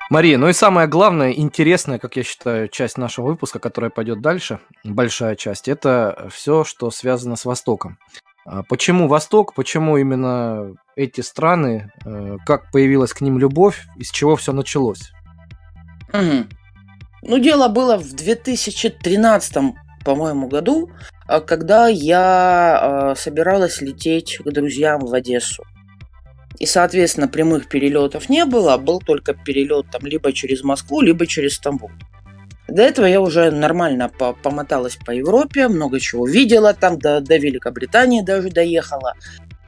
[0.10, 4.60] Мария, ну и самое главное, интересная, как я считаю, часть нашего выпуска, которая пойдет дальше,
[4.84, 7.98] большая часть, это все, что связано с Востоком.
[8.46, 14.36] А Почему Восток, почему именно эти страны, э, как появилась к ним любовь, из чего
[14.36, 15.12] все началось?
[16.14, 16.50] Мгм.
[17.24, 20.92] Ну, дело было в 2013, по-моему, году,
[21.40, 22.80] когда я
[23.12, 25.64] а, собиралась лететь к друзьям в Одессу.
[26.60, 31.56] И, соответственно, прямых перелетов не было, был только перелет там либо через Москву, либо через
[31.56, 31.92] Стамбул.
[32.68, 37.38] До этого я уже нормально по помоталась по Европе, много чего видела там, до, до
[37.38, 39.14] Великобритании даже доехала.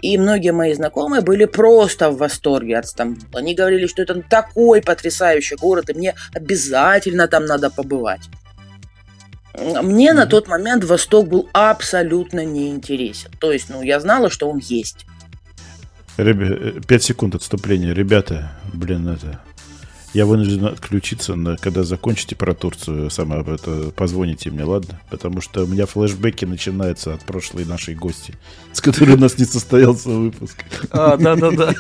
[0.01, 3.39] И многие мои знакомые были просто в восторге от Стамбула.
[3.39, 8.29] Они говорили, что это такой потрясающий город, и мне обязательно там надо побывать.
[9.57, 10.13] Мне mm-hmm.
[10.13, 13.31] на тот момент Восток был абсолютно неинтересен.
[13.39, 15.05] То есть, ну, я знала, что он есть.
[16.17, 16.81] Ребя...
[16.81, 17.93] 5 секунд отступления.
[17.93, 19.41] Ребята, блин, это...
[20.13, 23.11] Я вынужден отключиться, на, когда закончите про Турцию.
[23.11, 24.99] Сама это позвоните мне, ладно?
[25.09, 28.33] Потому что у меня флешбеки начинаются от прошлой нашей гости,
[28.73, 30.63] с которой у нас не состоялся выпуск.
[30.91, 31.75] А, да-да-да.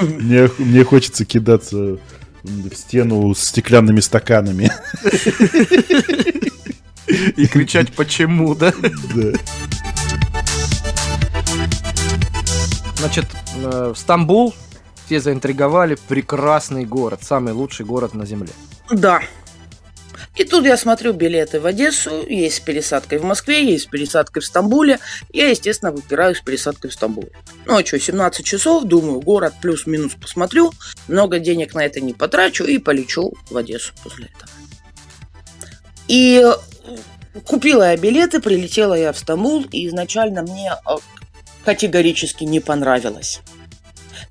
[0.00, 1.98] Мне, мне хочется кидаться
[2.46, 4.70] в стену с стеклянными стаканами.
[7.36, 8.72] И кричать «почему», да?
[9.14, 9.32] Да.
[12.96, 13.26] Значит,
[13.56, 14.54] э, Стамбул,
[15.04, 18.50] все заинтриговали, прекрасный город, самый лучший город на Земле.
[18.90, 19.20] Да.
[20.36, 24.42] И тут я смотрю билеты в Одессу, есть с пересадкой в Москве, есть с пересадкой
[24.42, 24.98] в Стамбуле.
[25.32, 27.30] Я, естественно, выбираю с пересадкой в Стамбуле.
[27.64, 30.72] Ну, а что, 17 часов, думаю, город плюс-минус посмотрю,
[31.08, 34.50] много денег на это не потрачу и полечу в Одессу после этого.
[36.06, 36.44] И
[37.44, 40.96] купила я билеты, прилетела я в Стамбул, и изначально мне э,
[41.64, 43.40] категорически не понравилось.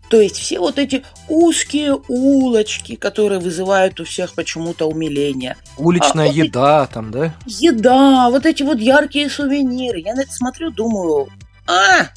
[0.09, 5.57] То есть все вот эти узкие улочки, которые вызывают у всех почему-то умиление.
[5.77, 6.93] Уличная а, вот еда эти...
[6.93, 7.33] там, да?
[7.45, 9.99] Еда, вот эти вот яркие сувениры.
[9.99, 11.27] Я на это смотрю, думаю,
[11.67, 12.09] а,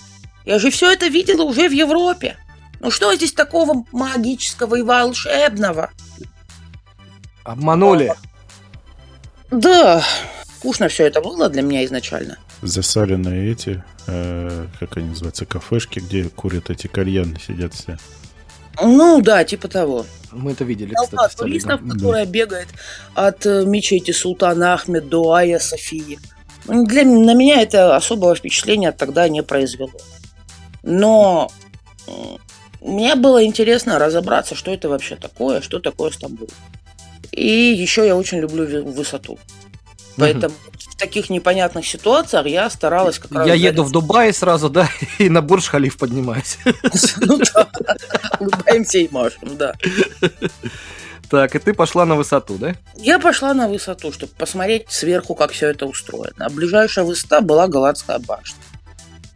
[0.44, 2.36] я же все это видела уже в Европе.
[2.80, 5.90] Ну что здесь такого магического и волшебного?
[7.44, 8.14] Обманули.
[9.50, 10.04] Да,
[10.58, 12.38] скучно все это было для меня изначально.
[12.62, 17.98] Засаленные эти э, как они называются, кафешки, где курят эти кальяны, сидят все.
[18.80, 20.06] Ну да, типа того.
[20.32, 22.30] Мы это видели, Толпа кстати, туристов, которая да.
[22.30, 22.68] бегает
[23.14, 26.18] от э, мечети Султана Ахмед до Ая Софии.
[26.66, 29.92] Для, на меня это особого впечатления тогда не произвело.
[30.82, 31.50] Но
[32.80, 36.48] мне было интересно разобраться, что это вообще такое, что такое Стамбул.
[37.32, 39.38] И еще я очень люблю высоту.
[40.16, 40.54] Поэтому
[40.98, 43.46] таких непонятных ситуациях я старалась как раз...
[43.46, 44.88] Я еду в Дубай сразу, да,
[45.18, 46.58] и на Бурж-Халиф поднимаюсь.
[47.20, 47.68] Ну да,
[48.38, 49.74] улыбаемся и машем, да.
[51.30, 52.74] Так, и ты пошла на высоту, да?
[52.96, 56.46] Я пошла на высоту, чтобы посмотреть сверху, как все это устроено.
[56.46, 58.56] А ближайшая высота была Галатская башня.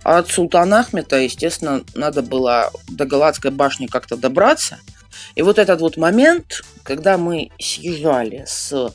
[0.02, 4.78] А от Султана Ахмета, естественно, надо было до Галатской башни как-то добраться.
[5.34, 8.92] И вот этот вот момент, когда мы съезжали с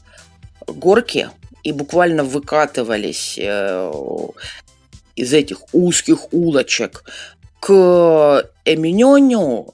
[0.65, 1.29] горки,
[1.63, 3.91] и буквально выкатывались э,
[5.15, 7.03] из этих узких улочек
[7.59, 9.73] к Эминьоню.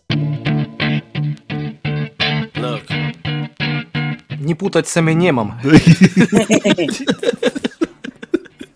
[4.40, 5.60] Не путать с Эминемом.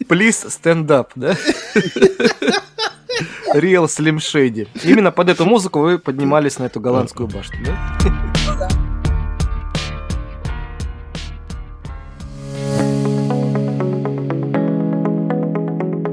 [0.08, 1.36] Плиз стендап, да?
[3.54, 4.68] Real Slim Shady.
[4.84, 8.37] Именно под эту музыку вы поднимались на эту голландскую башню, да?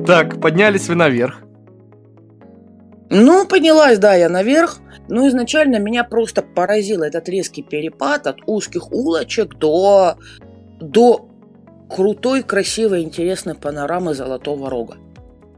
[0.06, 1.40] Так, поднялись вы наверх.
[3.10, 4.78] Ну, поднялась, да, я наверх.
[5.08, 10.16] Ну, изначально меня просто поразил этот резкий перепад от узких улочек до,
[10.80, 11.28] до
[11.88, 14.96] крутой, красивой, интересной панорамы Золотого Рога.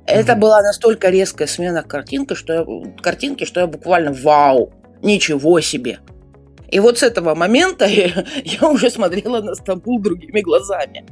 [0.07, 0.39] Это mm-hmm.
[0.39, 2.67] была настолько резкая смена картинки, что я,
[3.03, 4.73] картинки, что я буквально вау,
[5.03, 5.99] ничего себе.
[6.69, 11.05] И вот с этого момента я, я уже смотрела на Стамбул другими глазами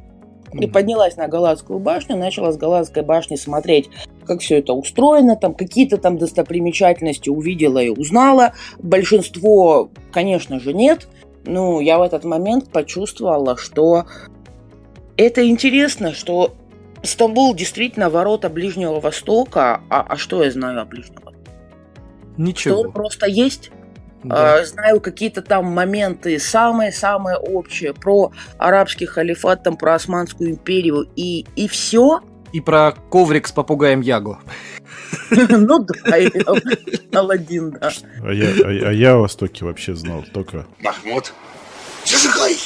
[0.61, 3.91] и поднялась на Галатскую башню, начала с Галатской башни смотреть,
[4.25, 8.55] как все это устроено, там какие-то там достопримечательности увидела и узнала.
[8.79, 11.09] Большинство, конечно же, нет.
[11.45, 14.07] Но я в этот момент почувствовала, что
[15.17, 16.55] это интересно, что
[17.03, 19.83] Стамбул действительно ворота Ближнего Востока.
[19.91, 21.51] А, а что я знаю о Ближнем Востоке?
[22.39, 22.75] Ничего.
[22.75, 23.71] Что он просто есть?
[24.25, 24.57] Да.
[24.57, 31.47] А, знаю какие-то там моменты самые-самые общие про арабский халифат, там про Османскую империю и,
[31.57, 32.21] и все.
[32.53, 34.39] И про коврик с попугаем Ягу.
[35.31, 35.95] Ну да,
[37.13, 37.91] Алладин, да.
[38.23, 40.67] А я, а, а я о Востоке вообще знал только...
[40.81, 41.33] Махмуд,
[42.05, 42.57] зажигай!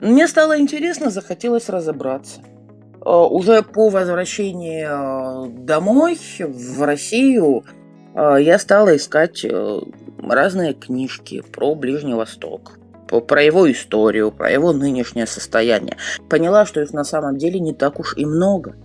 [0.00, 2.40] Мне стало интересно, захотелось разобраться.
[3.08, 7.64] Э, уже по возвращении э, домой, в Россию,
[8.14, 9.46] э, я стала искать
[10.18, 12.78] разные книжки про Ближний Восток,
[13.26, 15.96] про его историю, про его нынешнее состояние.
[16.28, 18.76] Поняла, что их на самом деле не так уж и много.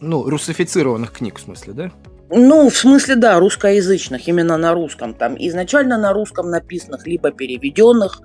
[0.00, 1.90] Ну, русифицированных книг, в смысле, да?
[2.28, 5.14] Ну, в смысле, да, русскоязычных, именно на русском.
[5.14, 8.20] Там изначально на русском написанных, либо переведенных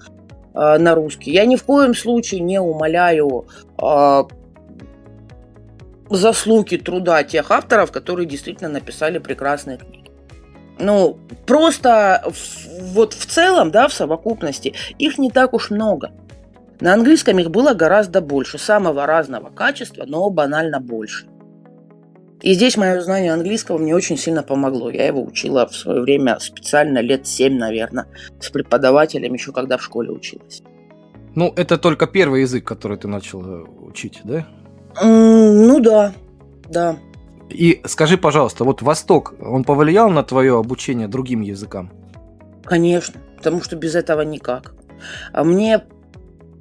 [0.55, 1.31] э, на русский.
[1.31, 3.45] Я ни в коем случае не умоляю
[3.81, 4.23] э,
[6.09, 10.11] заслуги труда тех авторов, которые действительно написали прекрасные книги.
[10.77, 16.11] Ну, просто в, вот в целом, да, в совокупности, их не так уж много.
[16.81, 21.27] На английском их было гораздо больше, самого разного качества, но банально больше.
[22.41, 24.89] И здесь мое знание английского мне очень сильно помогло.
[24.89, 28.07] Я его учила в свое время специально лет 7, наверное,
[28.39, 30.61] с преподавателем, еще когда в школе училась.
[31.33, 34.47] Ну, это только первый язык, который ты начал учить, да?
[35.01, 36.13] Mm, ну да,
[36.69, 36.97] да.
[37.49, 41.91] И скажи, пожалуйста, вот Восток, он повлиял на твое обучение другим языкам?
[42.63, 44.73] Конечно, потому что без этого никак.
[45.31, 45.83] А мне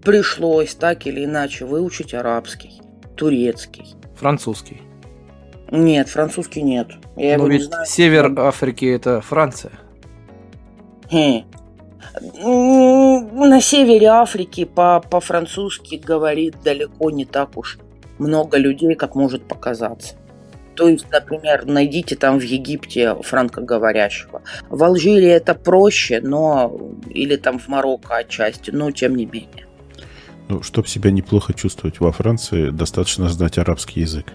[0.04, 2.80] пришлось так или иначе выучить арабский,
[3.16, 3.94] турецкий.
[4.16, 4.82] Французский.
[5.74, 6.88] Нет, французский нет.
[7.16, 7.86] Я Но ведь не знаю.
[7.86, 9.72] север Африки это Франция.
[11.10, 11.44] Хм.
[12.42, 17.78] На севере Африки по- по-французски говорит далеко не так уж
[18.18, 20.14] много людей, как может показаться.
[20.76, 24.42] То есть, например, найдите там в Египте франкоговорящего.
[24.70, 26.72] В Алжире это проще, но
[27.10, 29.66] или там в Марокко отчасти, но тем не менее.
[30.48, 34.26] Ну, чтобы себя неплохо чувствовать во Франции, достаточно знать арабский язык.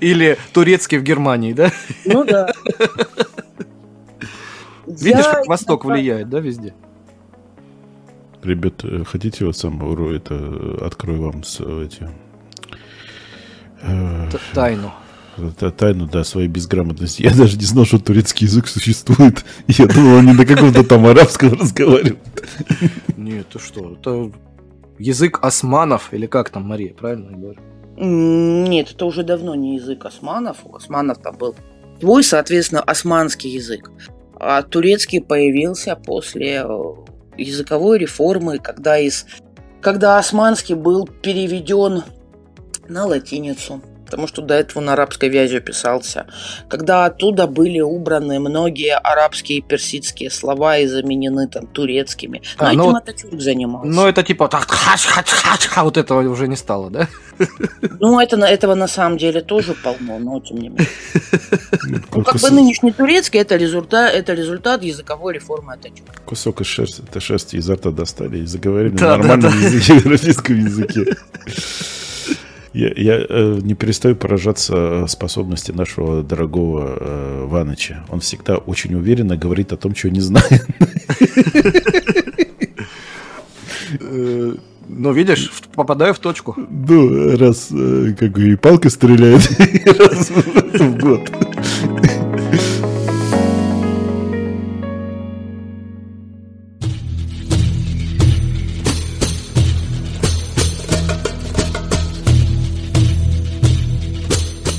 [0.00, 1.72] Или турецкий в Германии, да?
[2.04, 2.52] Ну да.
[4.86, 6.74] Видишь, как Восток влияет, да, везде?
[8.42, 9.80] Ребят, э, хотите вот сам
[10.12, 12.08] это открою вам с, эти
[13.82, 14.92] э, тайну.
[15.76, 17.22] Тайну, да, своей безграмотности.
[17.22, 19.44] Я даже не знал, что турецкий язык существует.
[19.66, 22.18] Я думал, они на каком-то там арабском разговаривают.
[23.16, 23.92] Нет, ты что?
[23.92, 24.32] Это
[24.98, 27.60] язык османов, или как там, Мария, правильно я говорю?
[28.00, 30.58] Нет, это уже давно не язык османов.
[30.64, 31.56] У османов там был
[32.00, 33.90] свой, соответственно, османский язык.
[34.38, 36.94] А турецкий появился после э,
[37.36, 39.26] языковой реформы, когда, из,
[39.80, 42.04] когда османский был переведен
[42.86, 46.26] на латиницу потому что до этого на арабской вязью писался,
[46.68, 52.40] когда оттуда были убраны многие арабские и персидские слова и заменены там турецкими.
[52.58, 53.90] Но а, этим ну, Ататюрк занимался.
[53.90, 57.06] Ну, это типа так, хач, хач, хач, а вот этого уже не стало, да?
[58.00, 60.88] Ну, это, этого на самом деле тоже полно, но тем не менее.
[62.14, 66.22] Ну, как бы нынешний турецкий это результат, это результат языковой реформы Ататюрка.
[66.24, 70.56] Кусок из шерсти, это шерсти изо рта достали и заговорили на нормальном языке, в российском
[70.56, 71.04] языке.
[72.72, 78.04] Я, я э, не перестаю поражаться способности нашего дорогого э, Ваныча.
[78.08, 80.66] Он всегда очень уверенно говорит о том, чего не знает.
[84.00, 84.54] Э,
[84.88, 86.54] ну, видишь, попадаю в точку.
[86.56, 89.48] Ну, раз э, как бы и палка стреляет,
[89.98, 91.30] раз в год.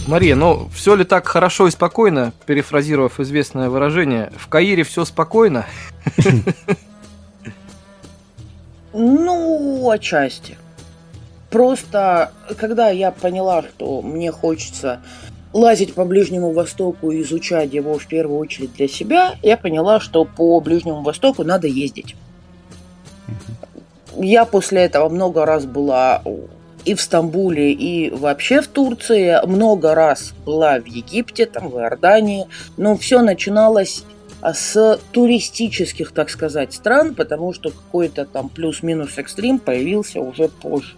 [0.10, 5.68] Мария, ну все ли так хорошо и спокойно, перефразировав известное выражение, в Каире все спокойно?
[8.91, 10.57] Ну, отчасти.
[11.51, 14.99] Просто, когда я поняла, что мне хочется
[15.53, 20.26] лазить по Ближнему Востоку и изучать его в первую очередь для себя, я поняла, что
[20.26, 22.16] по Ближнему Востоку надо ездить.
[24.18, 26.24] Я после этого много раз была
[26.86, 29.46] и в Стамбуле, и вообще в Турции.
[29.46, 32.48] Много раз была в Египте, там, в Иордании.
[32.78, 34.04] Но все начиналось
[34.42, 40.96] а, с туристических, так сказать, стран, потому что какой-то там плюс-минус экстрим появился уже позже.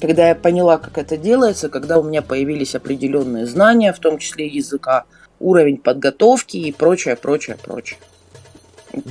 [0.00, 4.46] Когда я поняла, как это делается, когда у меня появились определенные знания, в том числе
[4.46, 5.04] языка,
[5.38, 7.98] уровень подготовки и прочее, прочее, прочее.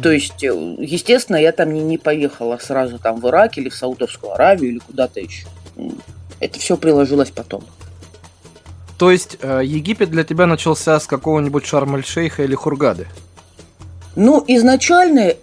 [0.01, 0.47] То есть, э,
[0.79, 4.79] естественно, я там не, не поехала сразу там в Ирак или в Саудовскую Аравию или
[4.79, 5.47] куда-то еще
[6.39, 7.63] это все приложилось потом.
[8.97, 13.07] То есть э, Египет для тебя начался с какого-нибудь Шарм-эль-Шейха или Хургады?
[14.15, 15.33] Ну, изначально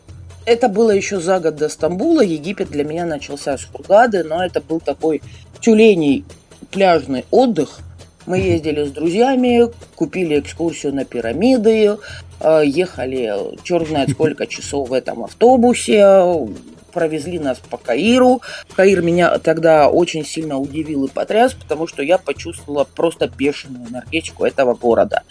[0.47, 2.23] это было еще за год до Стамбула.
[2.23, 5.23] Египет для меня начался с Хургады, но это был такой
[5.61, 6.25] тюленей
[6.71, 7.81] пляжный отдых.
[8.27, 11.97] Мы ездили с друзьями, купили экскурсию на пирамиды,
[12.41, 13.33] э, ехали
[13.65, 16.49] черт знает сколько часов в этом автобусе,
[16.93, 18.43] провезли нас по Каиру.
[18.75, 24.45] Каир меня тогда очень сильно удивил и потряс, потому что я почувствовала просто бешеную энергетику
[24.45, 25.23] этого города.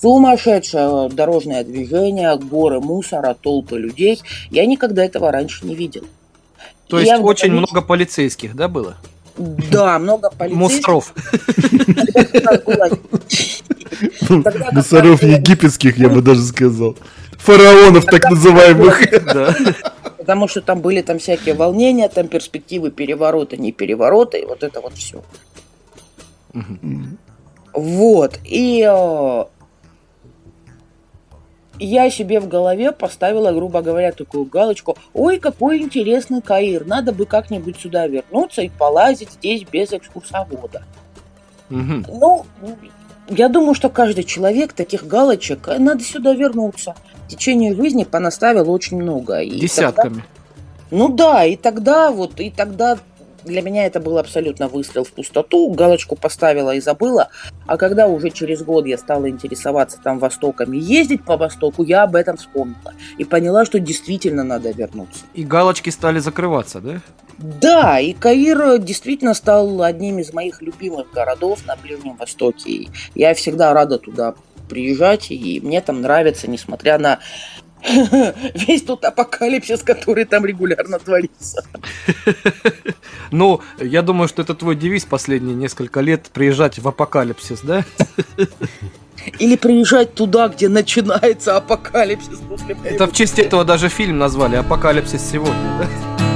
[0.00, 4.20] Сумасшедшее дорожное движение, горы мусора, толпы людей.
[4.50, 6.04] Я никогда этого раньше не видел.
[6.88, 8.96] То есть очень много полицейских, да, было?
[9.36, 10.88] Да, много полицейских.
[10.88, 11.14] Мусоров.
[14.72, 16.96] Мусоров египетских, я бы даже сказал.
[17.38, 19.00] Фараонов так называемых.
[20.18, 24.80] Потому что там были там всякие волнения, там перспективы переворота, не переворота, и вот это
[24.80, 25.22] вот все.
[27.72, 28.40] Вот.
[28.44, 29.44] И э,
[31.78, 34.96] я себе в голове поставила, грубо говоря, такую галочку.
[35.12, 36.86] Ой, какой интересный Каир.
[36.86, 40.82] Надо бы как-нибудь сюда вернуться и полазить здесь без экскурсовода.
[41.68, 42.46] Ну,
[43.28, 46.94] я думаю, что каждый человек таких галочек, э, надо сюда вернуться.
[47.26, 49.40] В течение жизни понаставил очень много.
[49.40, 50.14] И Десятками.
[50.14, 50.26] тогда-
[50.92, 52.98] ну да, и тогда вот, и тогда
[53.44, 55.68] для меня это был абсолютно выстрел в пустоту.
[55.72, 57.28] Галочку поставила и забыла.
[57.66, 62.04] А когда уже через год я стала интересоваться там Востоком и ездить по Востоку, я
[62.04, 62.94] об этом вспомнила.
[63.18, 65.24] И поняла, что действительно надо вернуться.
[65.34, 67.00] И галочки стали закрываться, да?
[67.38, 72.88] Да, и Каир действительно стал одним из моих любимых городов на Ближнем Востоке.
[73.14, 74.34] Я всегда рада туда
[74.68, 77.20] приезжать, и мне там нравится, несмотря на
[78.54, 81.64] весь тот апокалипсис, который там регулярно творится.
[83.32, 87.84] Ну, я думаю, что это твой девиз последние несколько лет приезжать в апокалипсис, да?
[89.40, 92.38] Или приезжать туда, где начинается апокалипсис
[92.84, 96.35] Это в честь этого даже фильм назвали Апокалипсис сегодня, да?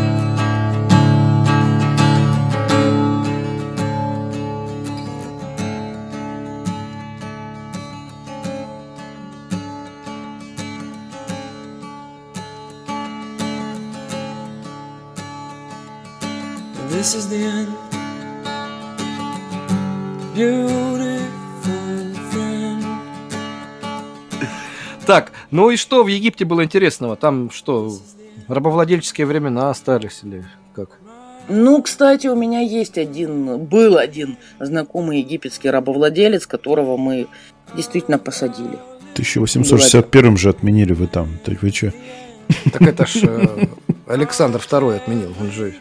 [17.01, 17.69] This is the end.
[20.37, 22.85] Beautiful friend.
[25.07, 27.17] Так, ну и что в Египте было интересного?
[27.17, 27.91] Там что,
[28.49, 30.45] рабовладельческие времена остались или
[30.75, 30.99] как?
[31.49, 37.29] Ну, кстати, у меня есть один, был один знакомый египетский рабовладелец, которого мы
[37.75, 38.79] действительно посадили.
[39.09, 41.31] В 1861 же отменили вы там.
[41.47, 41.95] Так вы что?
[42.73, 43.67] Так это ж э,
[44.07, 45.77] Александр II отменил, он же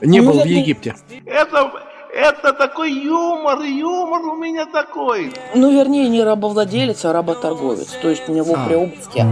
[0.00, 0.94] не Ну, был в Египте.
[1.26, 1.70] Это,
[2.14, 5.32] это такой юмор, юмор у меня такой.
[5.54, 7.88] Ну, вернее, не рабовладелец, а работорговец.
[8.02, 8.66] То есть у него А.
[8.66, 9.24] при обыске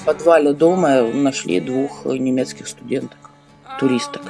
[0.00, 3.18] в подвале дома нашли двух немецких студенток,
[3.78, 4.22] туристок,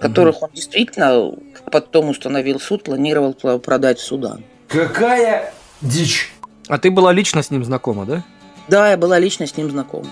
[0.00, 1.32] которых он действительно
[1.70, 4.42] потом установил суд, планировал пла- продать в Судан.
[4.68, 6.30] Какая дичь!
[6.68, 8.22] А ты была лично с ним знакома, да?
[8.68, 10.08] Да, я была лично с ним знакома.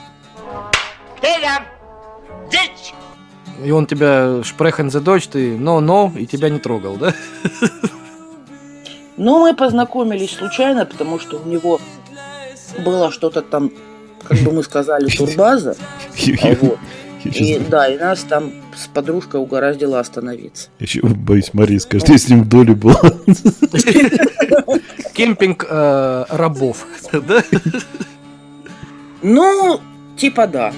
[3.65, 7.15] И он тебя шпрехен за дочь, ты но-но, и тебя не трогал, да?
[9.17, 11.81] Но мы познакомились случайно, потому что у него
[12.85, 13.71] было что-то там,
[14.25, 15.77] как бы мы сказали, турбаза.
[16.43, 16.79] А вот.
[17.25, 20.71] И да, и нас там с подружкой угораздило остановиться.
[20.81, 22.97] Еще боюсь, Мария скажет, я с ним в доле был.
[25.15, 27.45] Кемпинг э, рабов, да?
[29.23, 29.81] Ну,
[30.17, 30.73] типа да.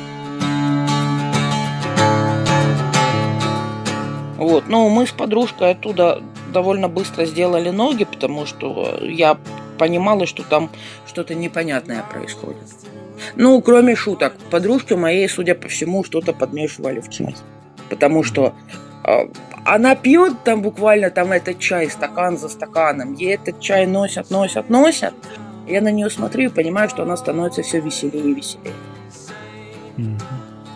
[4.37, 6.23] Вот, ну мы с подружкой оттуда
[6.53, 9.39] довольно быстро сделали ноги, потому что я
[9.79, 10.71] понимала, что там
[11.07, 12.63] что-то непонятное происходит.
[13.37, 17.35] Ну, кроме шуток, подружке моей, судя по всему, что-то подмешивали в чай.
[17.89, 18.55] Потому что
[19.05, 19.29] э,
[19.65, 23.15] она пьет там буквально там этот чай стакан за стаканом.
[23.15, 25.15] Ей этот чай носят, носят, носят.
[25.67, 28.75] Я на нее смотрю и понимаю, что она становится все веселее и веселее.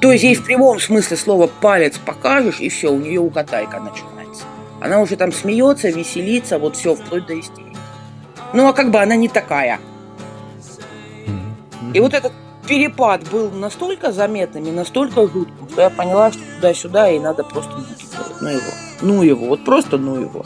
[0.01, 4.44] То есть ей в прямом смысле слова палец покажешь, и все, у нее уготайка начинается.
[4.80, 7.76] Она уже там смеется, веселится, вот все, вплоть до истерики.
[8.53, 9.80] Ну а как бы она не такая.
[11.94, 12.32] И вот этот
[12.68, 17.72] перепад был настолько заметным и настолько жутким, что я поняла, что туда-сюда ей надо просто.
[18.40, 18.72] Ну его.
[19.01, 19.46] Ну его.
[19.46, 20.44] Вот просто ну его.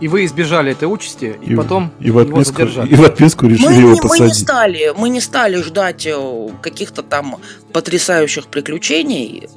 [0.00, 2.88] И вы избежали этой участи, и, потом и в его отписку, задержали.
[2.88, 4.36] и в отписку решили Мы, его не, мы не посадить.
[4.36, 7.40] стали, мы не стали ждать э, каких-то там
[7.72, 9.48] потрясающих приключений.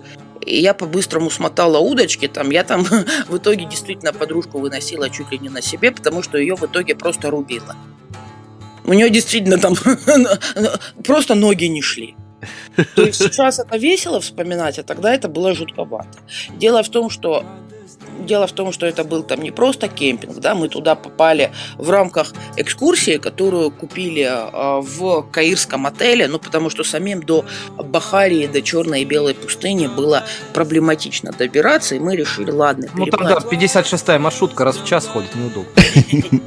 [0.44, 2.84] И я по-быстрому смотала удочки, там я там
[3.28, 6.96] в итоге действительно подружку выносила чуть ли не на себе, потому что ее в итоге
[6.96, 7.76] просто рубила.
[8.84, 9.76] У нее действительно там
[11.04, 12.16] просто ноги не шли.
[12.96, 16.18] То есть сейчас это весело вспоминать, а тогда это было жутковато.
[16.58, 17.46] Дело в том, что
[18.20, 21.90] Дело в том, что это был там не просто кемпинг, да, мы туда попали в
[21.90, 27.46] рамках экскурсии, которую купили э, в каирском отеле, ну, потому что самим до
[27.78, 30.24] Бахарии, до Черной и Белой пустыни было
[30.54, 35.72] проблематично добираться, и мы решили, ладно, Ну тогда 56-я маршрутка раз в час ходит, неудобно.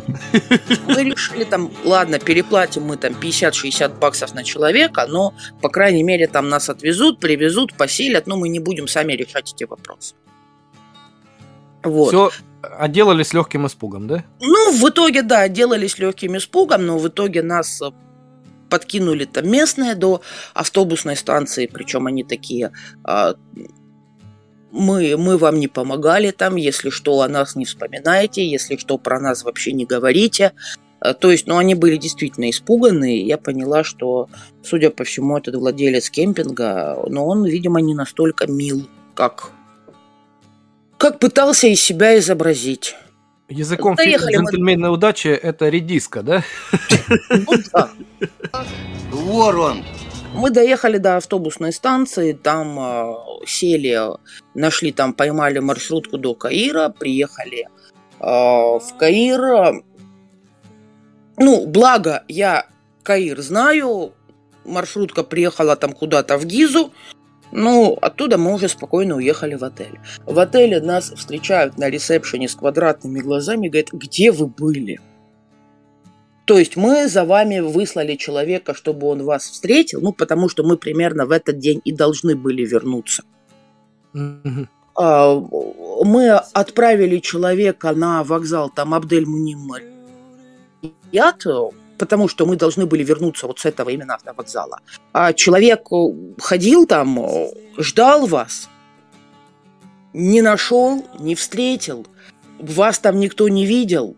[0.86, 6.26] мы решили там, ладно, переплатим мы там 50-60 баксов на человека, но, по крайней мере,
[6.26, 10.14] там нас отвезут, привезут, поселят, но мы не будем сами решать эти вопросы.
[11.84, 12.08] Вот.
[12.08, 12.30] Все
[12.62, 14.24] отделались легким испугом, да?
[14.40, 17.90] Ну, в итоге, да, делались легким испугом, но в итоге нас э,
[18.70, 20.22] подкинули там местные до
[20.54, 22.72] автобусной станции, причем они такие,
[23.04, 23.34] а,
[24.72, 29.20] мы, мы вам не помогали там, если что, о нас не вспоминайте, если что, про
[29.20, 30.52] нас вообще не говорите.
[31.00, 34.28] А, То есть, ну, они были действительно испуганы, и я поняла, что,
[34.62, 39.52] судя по всему, этот владелец кемпинга, но он, видимо, не настолько мил, как,
[41.04, 42.96] как пытался из себя изобразить.
[43.50, 46.42] Языком Доехали фильма мы- «Джентльменная удача» это редиска, да?
[49.10, 49.84] Вор он.
[50.32, 53.14] Мы доехали до автобусной станции, там э,
[53.46, 54.00] сели,
[54.54, 57.68] нашли там, поймали маршрутку до Каира, приехали
[58.18, 59.82] э, в Каир.
[61.36, 62.66] Ну, благо, я
[63.02, 64.14] Каир знаю,
[64.64, 66.94] маршрутка приехала там куда-то в Гизу,
[67.56, 70.00] ну, оттуда мы уже спокойно уехали в отель.
[70.26, 75.00] В отеле нас встречают на ресепшене с квадратными глазами и говорят, где вы были?
[76.46, 80.76] То есть мы за вами выслали человека, чтобы он вас встретил, ну, потому что мы
[80.76, 83.22] примерно в этот день и должны были вернуться.
[84.96, 85.34] А,
[86.04, 89.60] Мы отправили человека на вокзал, там, Абдель-Муним
[91.12, 91.46] Яд,
[91.98, 94.80] потому что мы должны были вернуться вот с этого именно автовокзала.
[95.12, 96.06] А человек э,
[96.38, 98.68] ходил там, э, ждал вас,
[100.12, 102.06] не нашел, не встретил,
[102.58, 104.16] вас там никто не видел.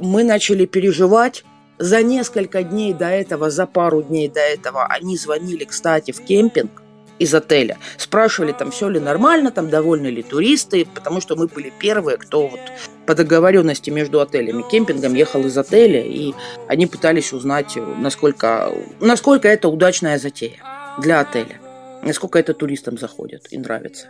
[0.00, 1.44] Мы начали переживать.
[1.78, 6.82] За несколько дней до этого, за пару дней до этого, они звонили, кстати, в кемпинг
[7.20, 7.76] из отеля.
[7.98, 12.48] Спрашивали, там все ли нормально, там довольны ли туристы, потому что мы были первые, кто
[12.48, 12.60] вот
[13.06, 16.32] по договоренности между отелями кемпингом ехал из отеля, и
[16.66, 20.56] они пытались узнать, насколько, насколько это удачная затея
[20.98, 21.60] для отеля,
[22.02, 24.08] насколько это туристам заходит и нравится.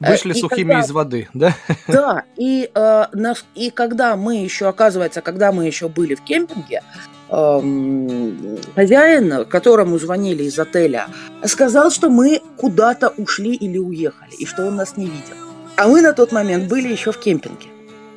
[0.00, 1.54] Вышли Э, и сухими когда- из воды, да?
[1.88, 6.82] Да, и, э, нас, и когда мы еще, оказывается, когда мы еще были в кемпинге,
[7.28, 11.08] хозяин, которому звонили из отеля,
[11.44, 15.36] сказал, что мы куда-то ушли или уехали, и что он нас не видел.
[15.76, 17.66] А мы на тот момент были еще в кемпинге.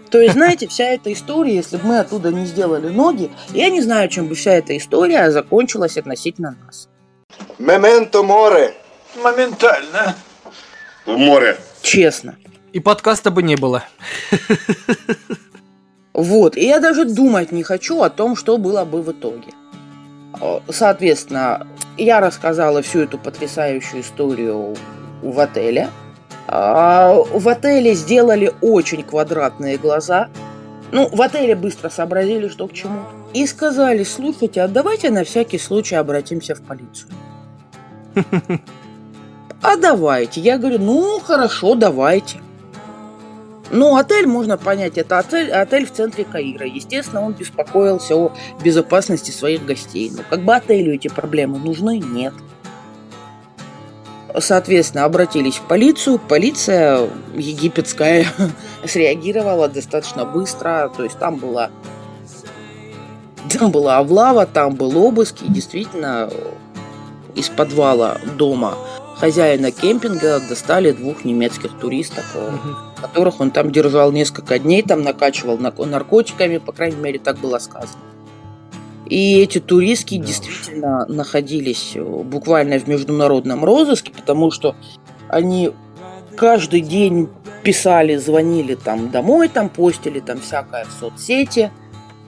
[0.10, 3.82] То есть, знаете, вся эта история, если бы мы оттуда не сделали ноги, я не
[3.82, 6.90] знаю, чем бы вся эта история закончилась относительно нас.
[7.60, 8.74] Мементо море.
[9.24, 10.16] Моментально.
[11.06, 11.58] В море.
[11.82, 12.38] Честно.
[12.74, 13.84] И подкаста бы не было.
[16.20, 19.54] Вот, и я даже думать не хочу о том, что было бы в итоге.
[20.42, 21.66] Э, Соответственно,
[21.98, 24.76] я рассказала всю эту потрясающую историю
[25.22, 25.88] в отеле.
[26.46, 30.28] А, В отеле сделали очень квадратные глаза.
[30.92, 33.00] Ну, в отеле быстро сообразили, что к чему.
[33.34, 37.12] И сказали, слушайте, а давайте на всякий случай обратимся в полицию.
[39.62, 40.40] А давайте.
[40.40, 42.40] Я говорю, ну, хорошо, давайте.
[43.72, 46.66] Ну, отель, можно понять, это отель, отель в центре Каира.
[46.66, 50.12] Естественно, он беспокоился о безопасности своих гостей.
[50.16, 52.00] Но как бы отелю эти проблемы нужны?
[52.00, 52.34] Нет.
[54.38, 56.20] Соответственно, обратились в полицию.
[56.20, 58.26] Полиция египетская
[58.86, 60.92] среагировала достаточно быстро.
[60.96, 61.70] То есть там была,
[63.52, 65.44] там была облава, там был обыск.
[65.44, 66.30] И действительно,
[67.36, 68.76] из подвала дома
[69.20, 72.52] хозяина кемпинга достали двух немецких туристов, э,
[73.00, 78.00] которых он там держал несколько дней, там накачивал наркотиками, по крайней мере, так было сказано.
[79.10, 84.76] И эти туристки действительно находились э, буквально в международном розыске, потому что
[85.28, 85.72] они
[86.38, 87.28] каждый день
[87.64, 91.72] писали, звонили там домой, там постили там всякое в соцсети.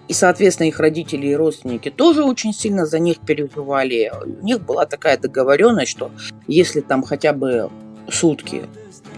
[0.08, 4.12] И, соответственно, их родители и родственники тоже очень сильно за них переживали.
[4.42, 6.12] У них была такая договоренность, что
[6.48, 7.70] если там хотя бы
[8.10, 8.64] сутки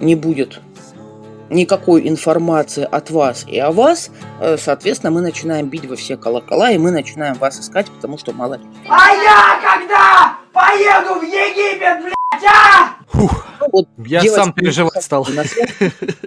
[0.01, 0.59] не будет
[1.49, 6.71] никакой информации от вас и о вас, э, соответственно, мы начинаем бить во все колокола,
[6.71, 8.63] и мы начинаем вас искать, потому что мало ли.
[8.87, 12.95] А я когда поеду в Египет, блядь, а?
[13.13, 13.29] Ну,
[13.71, 15.27] вот Я сам переживать не стал.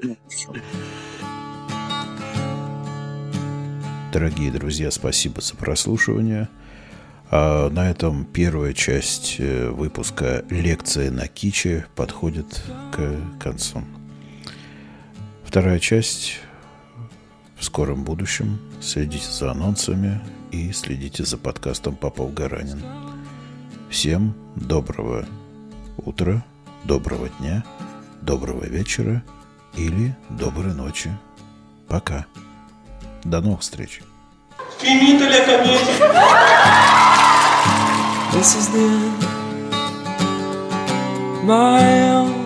[0.02, 0.16] Ну.
[4.12, 6.48] Дорогие друзья, спасибо за прослушивание.
[7.30, 12.62] А на этом первая часть э, выпуска лекции на Киче подходит
[12.92, 13.82] к концу.
[15.46, 16.40] Вторая часть
[17.56, 18.58] в скором будущем.
[18.82, 20.20] Следите за анонсами
[20.50, 22.82] и следите за подкастом Попов Гаранин.
[23.88, 25.24] Всем доброго
[25.98, 26.44] утра,
[26.84, 27.64] доброго дня,
[28.22, 29.22] доброго вечера
[29.76, 31.16] или доброй ночи.
[31.88, 32.26] Пока.
[33.22, 34.02] До новых встреч.
[38.32, 39.24] This is the end.
[41.44, 41.80] My
[42.10, 42.45] own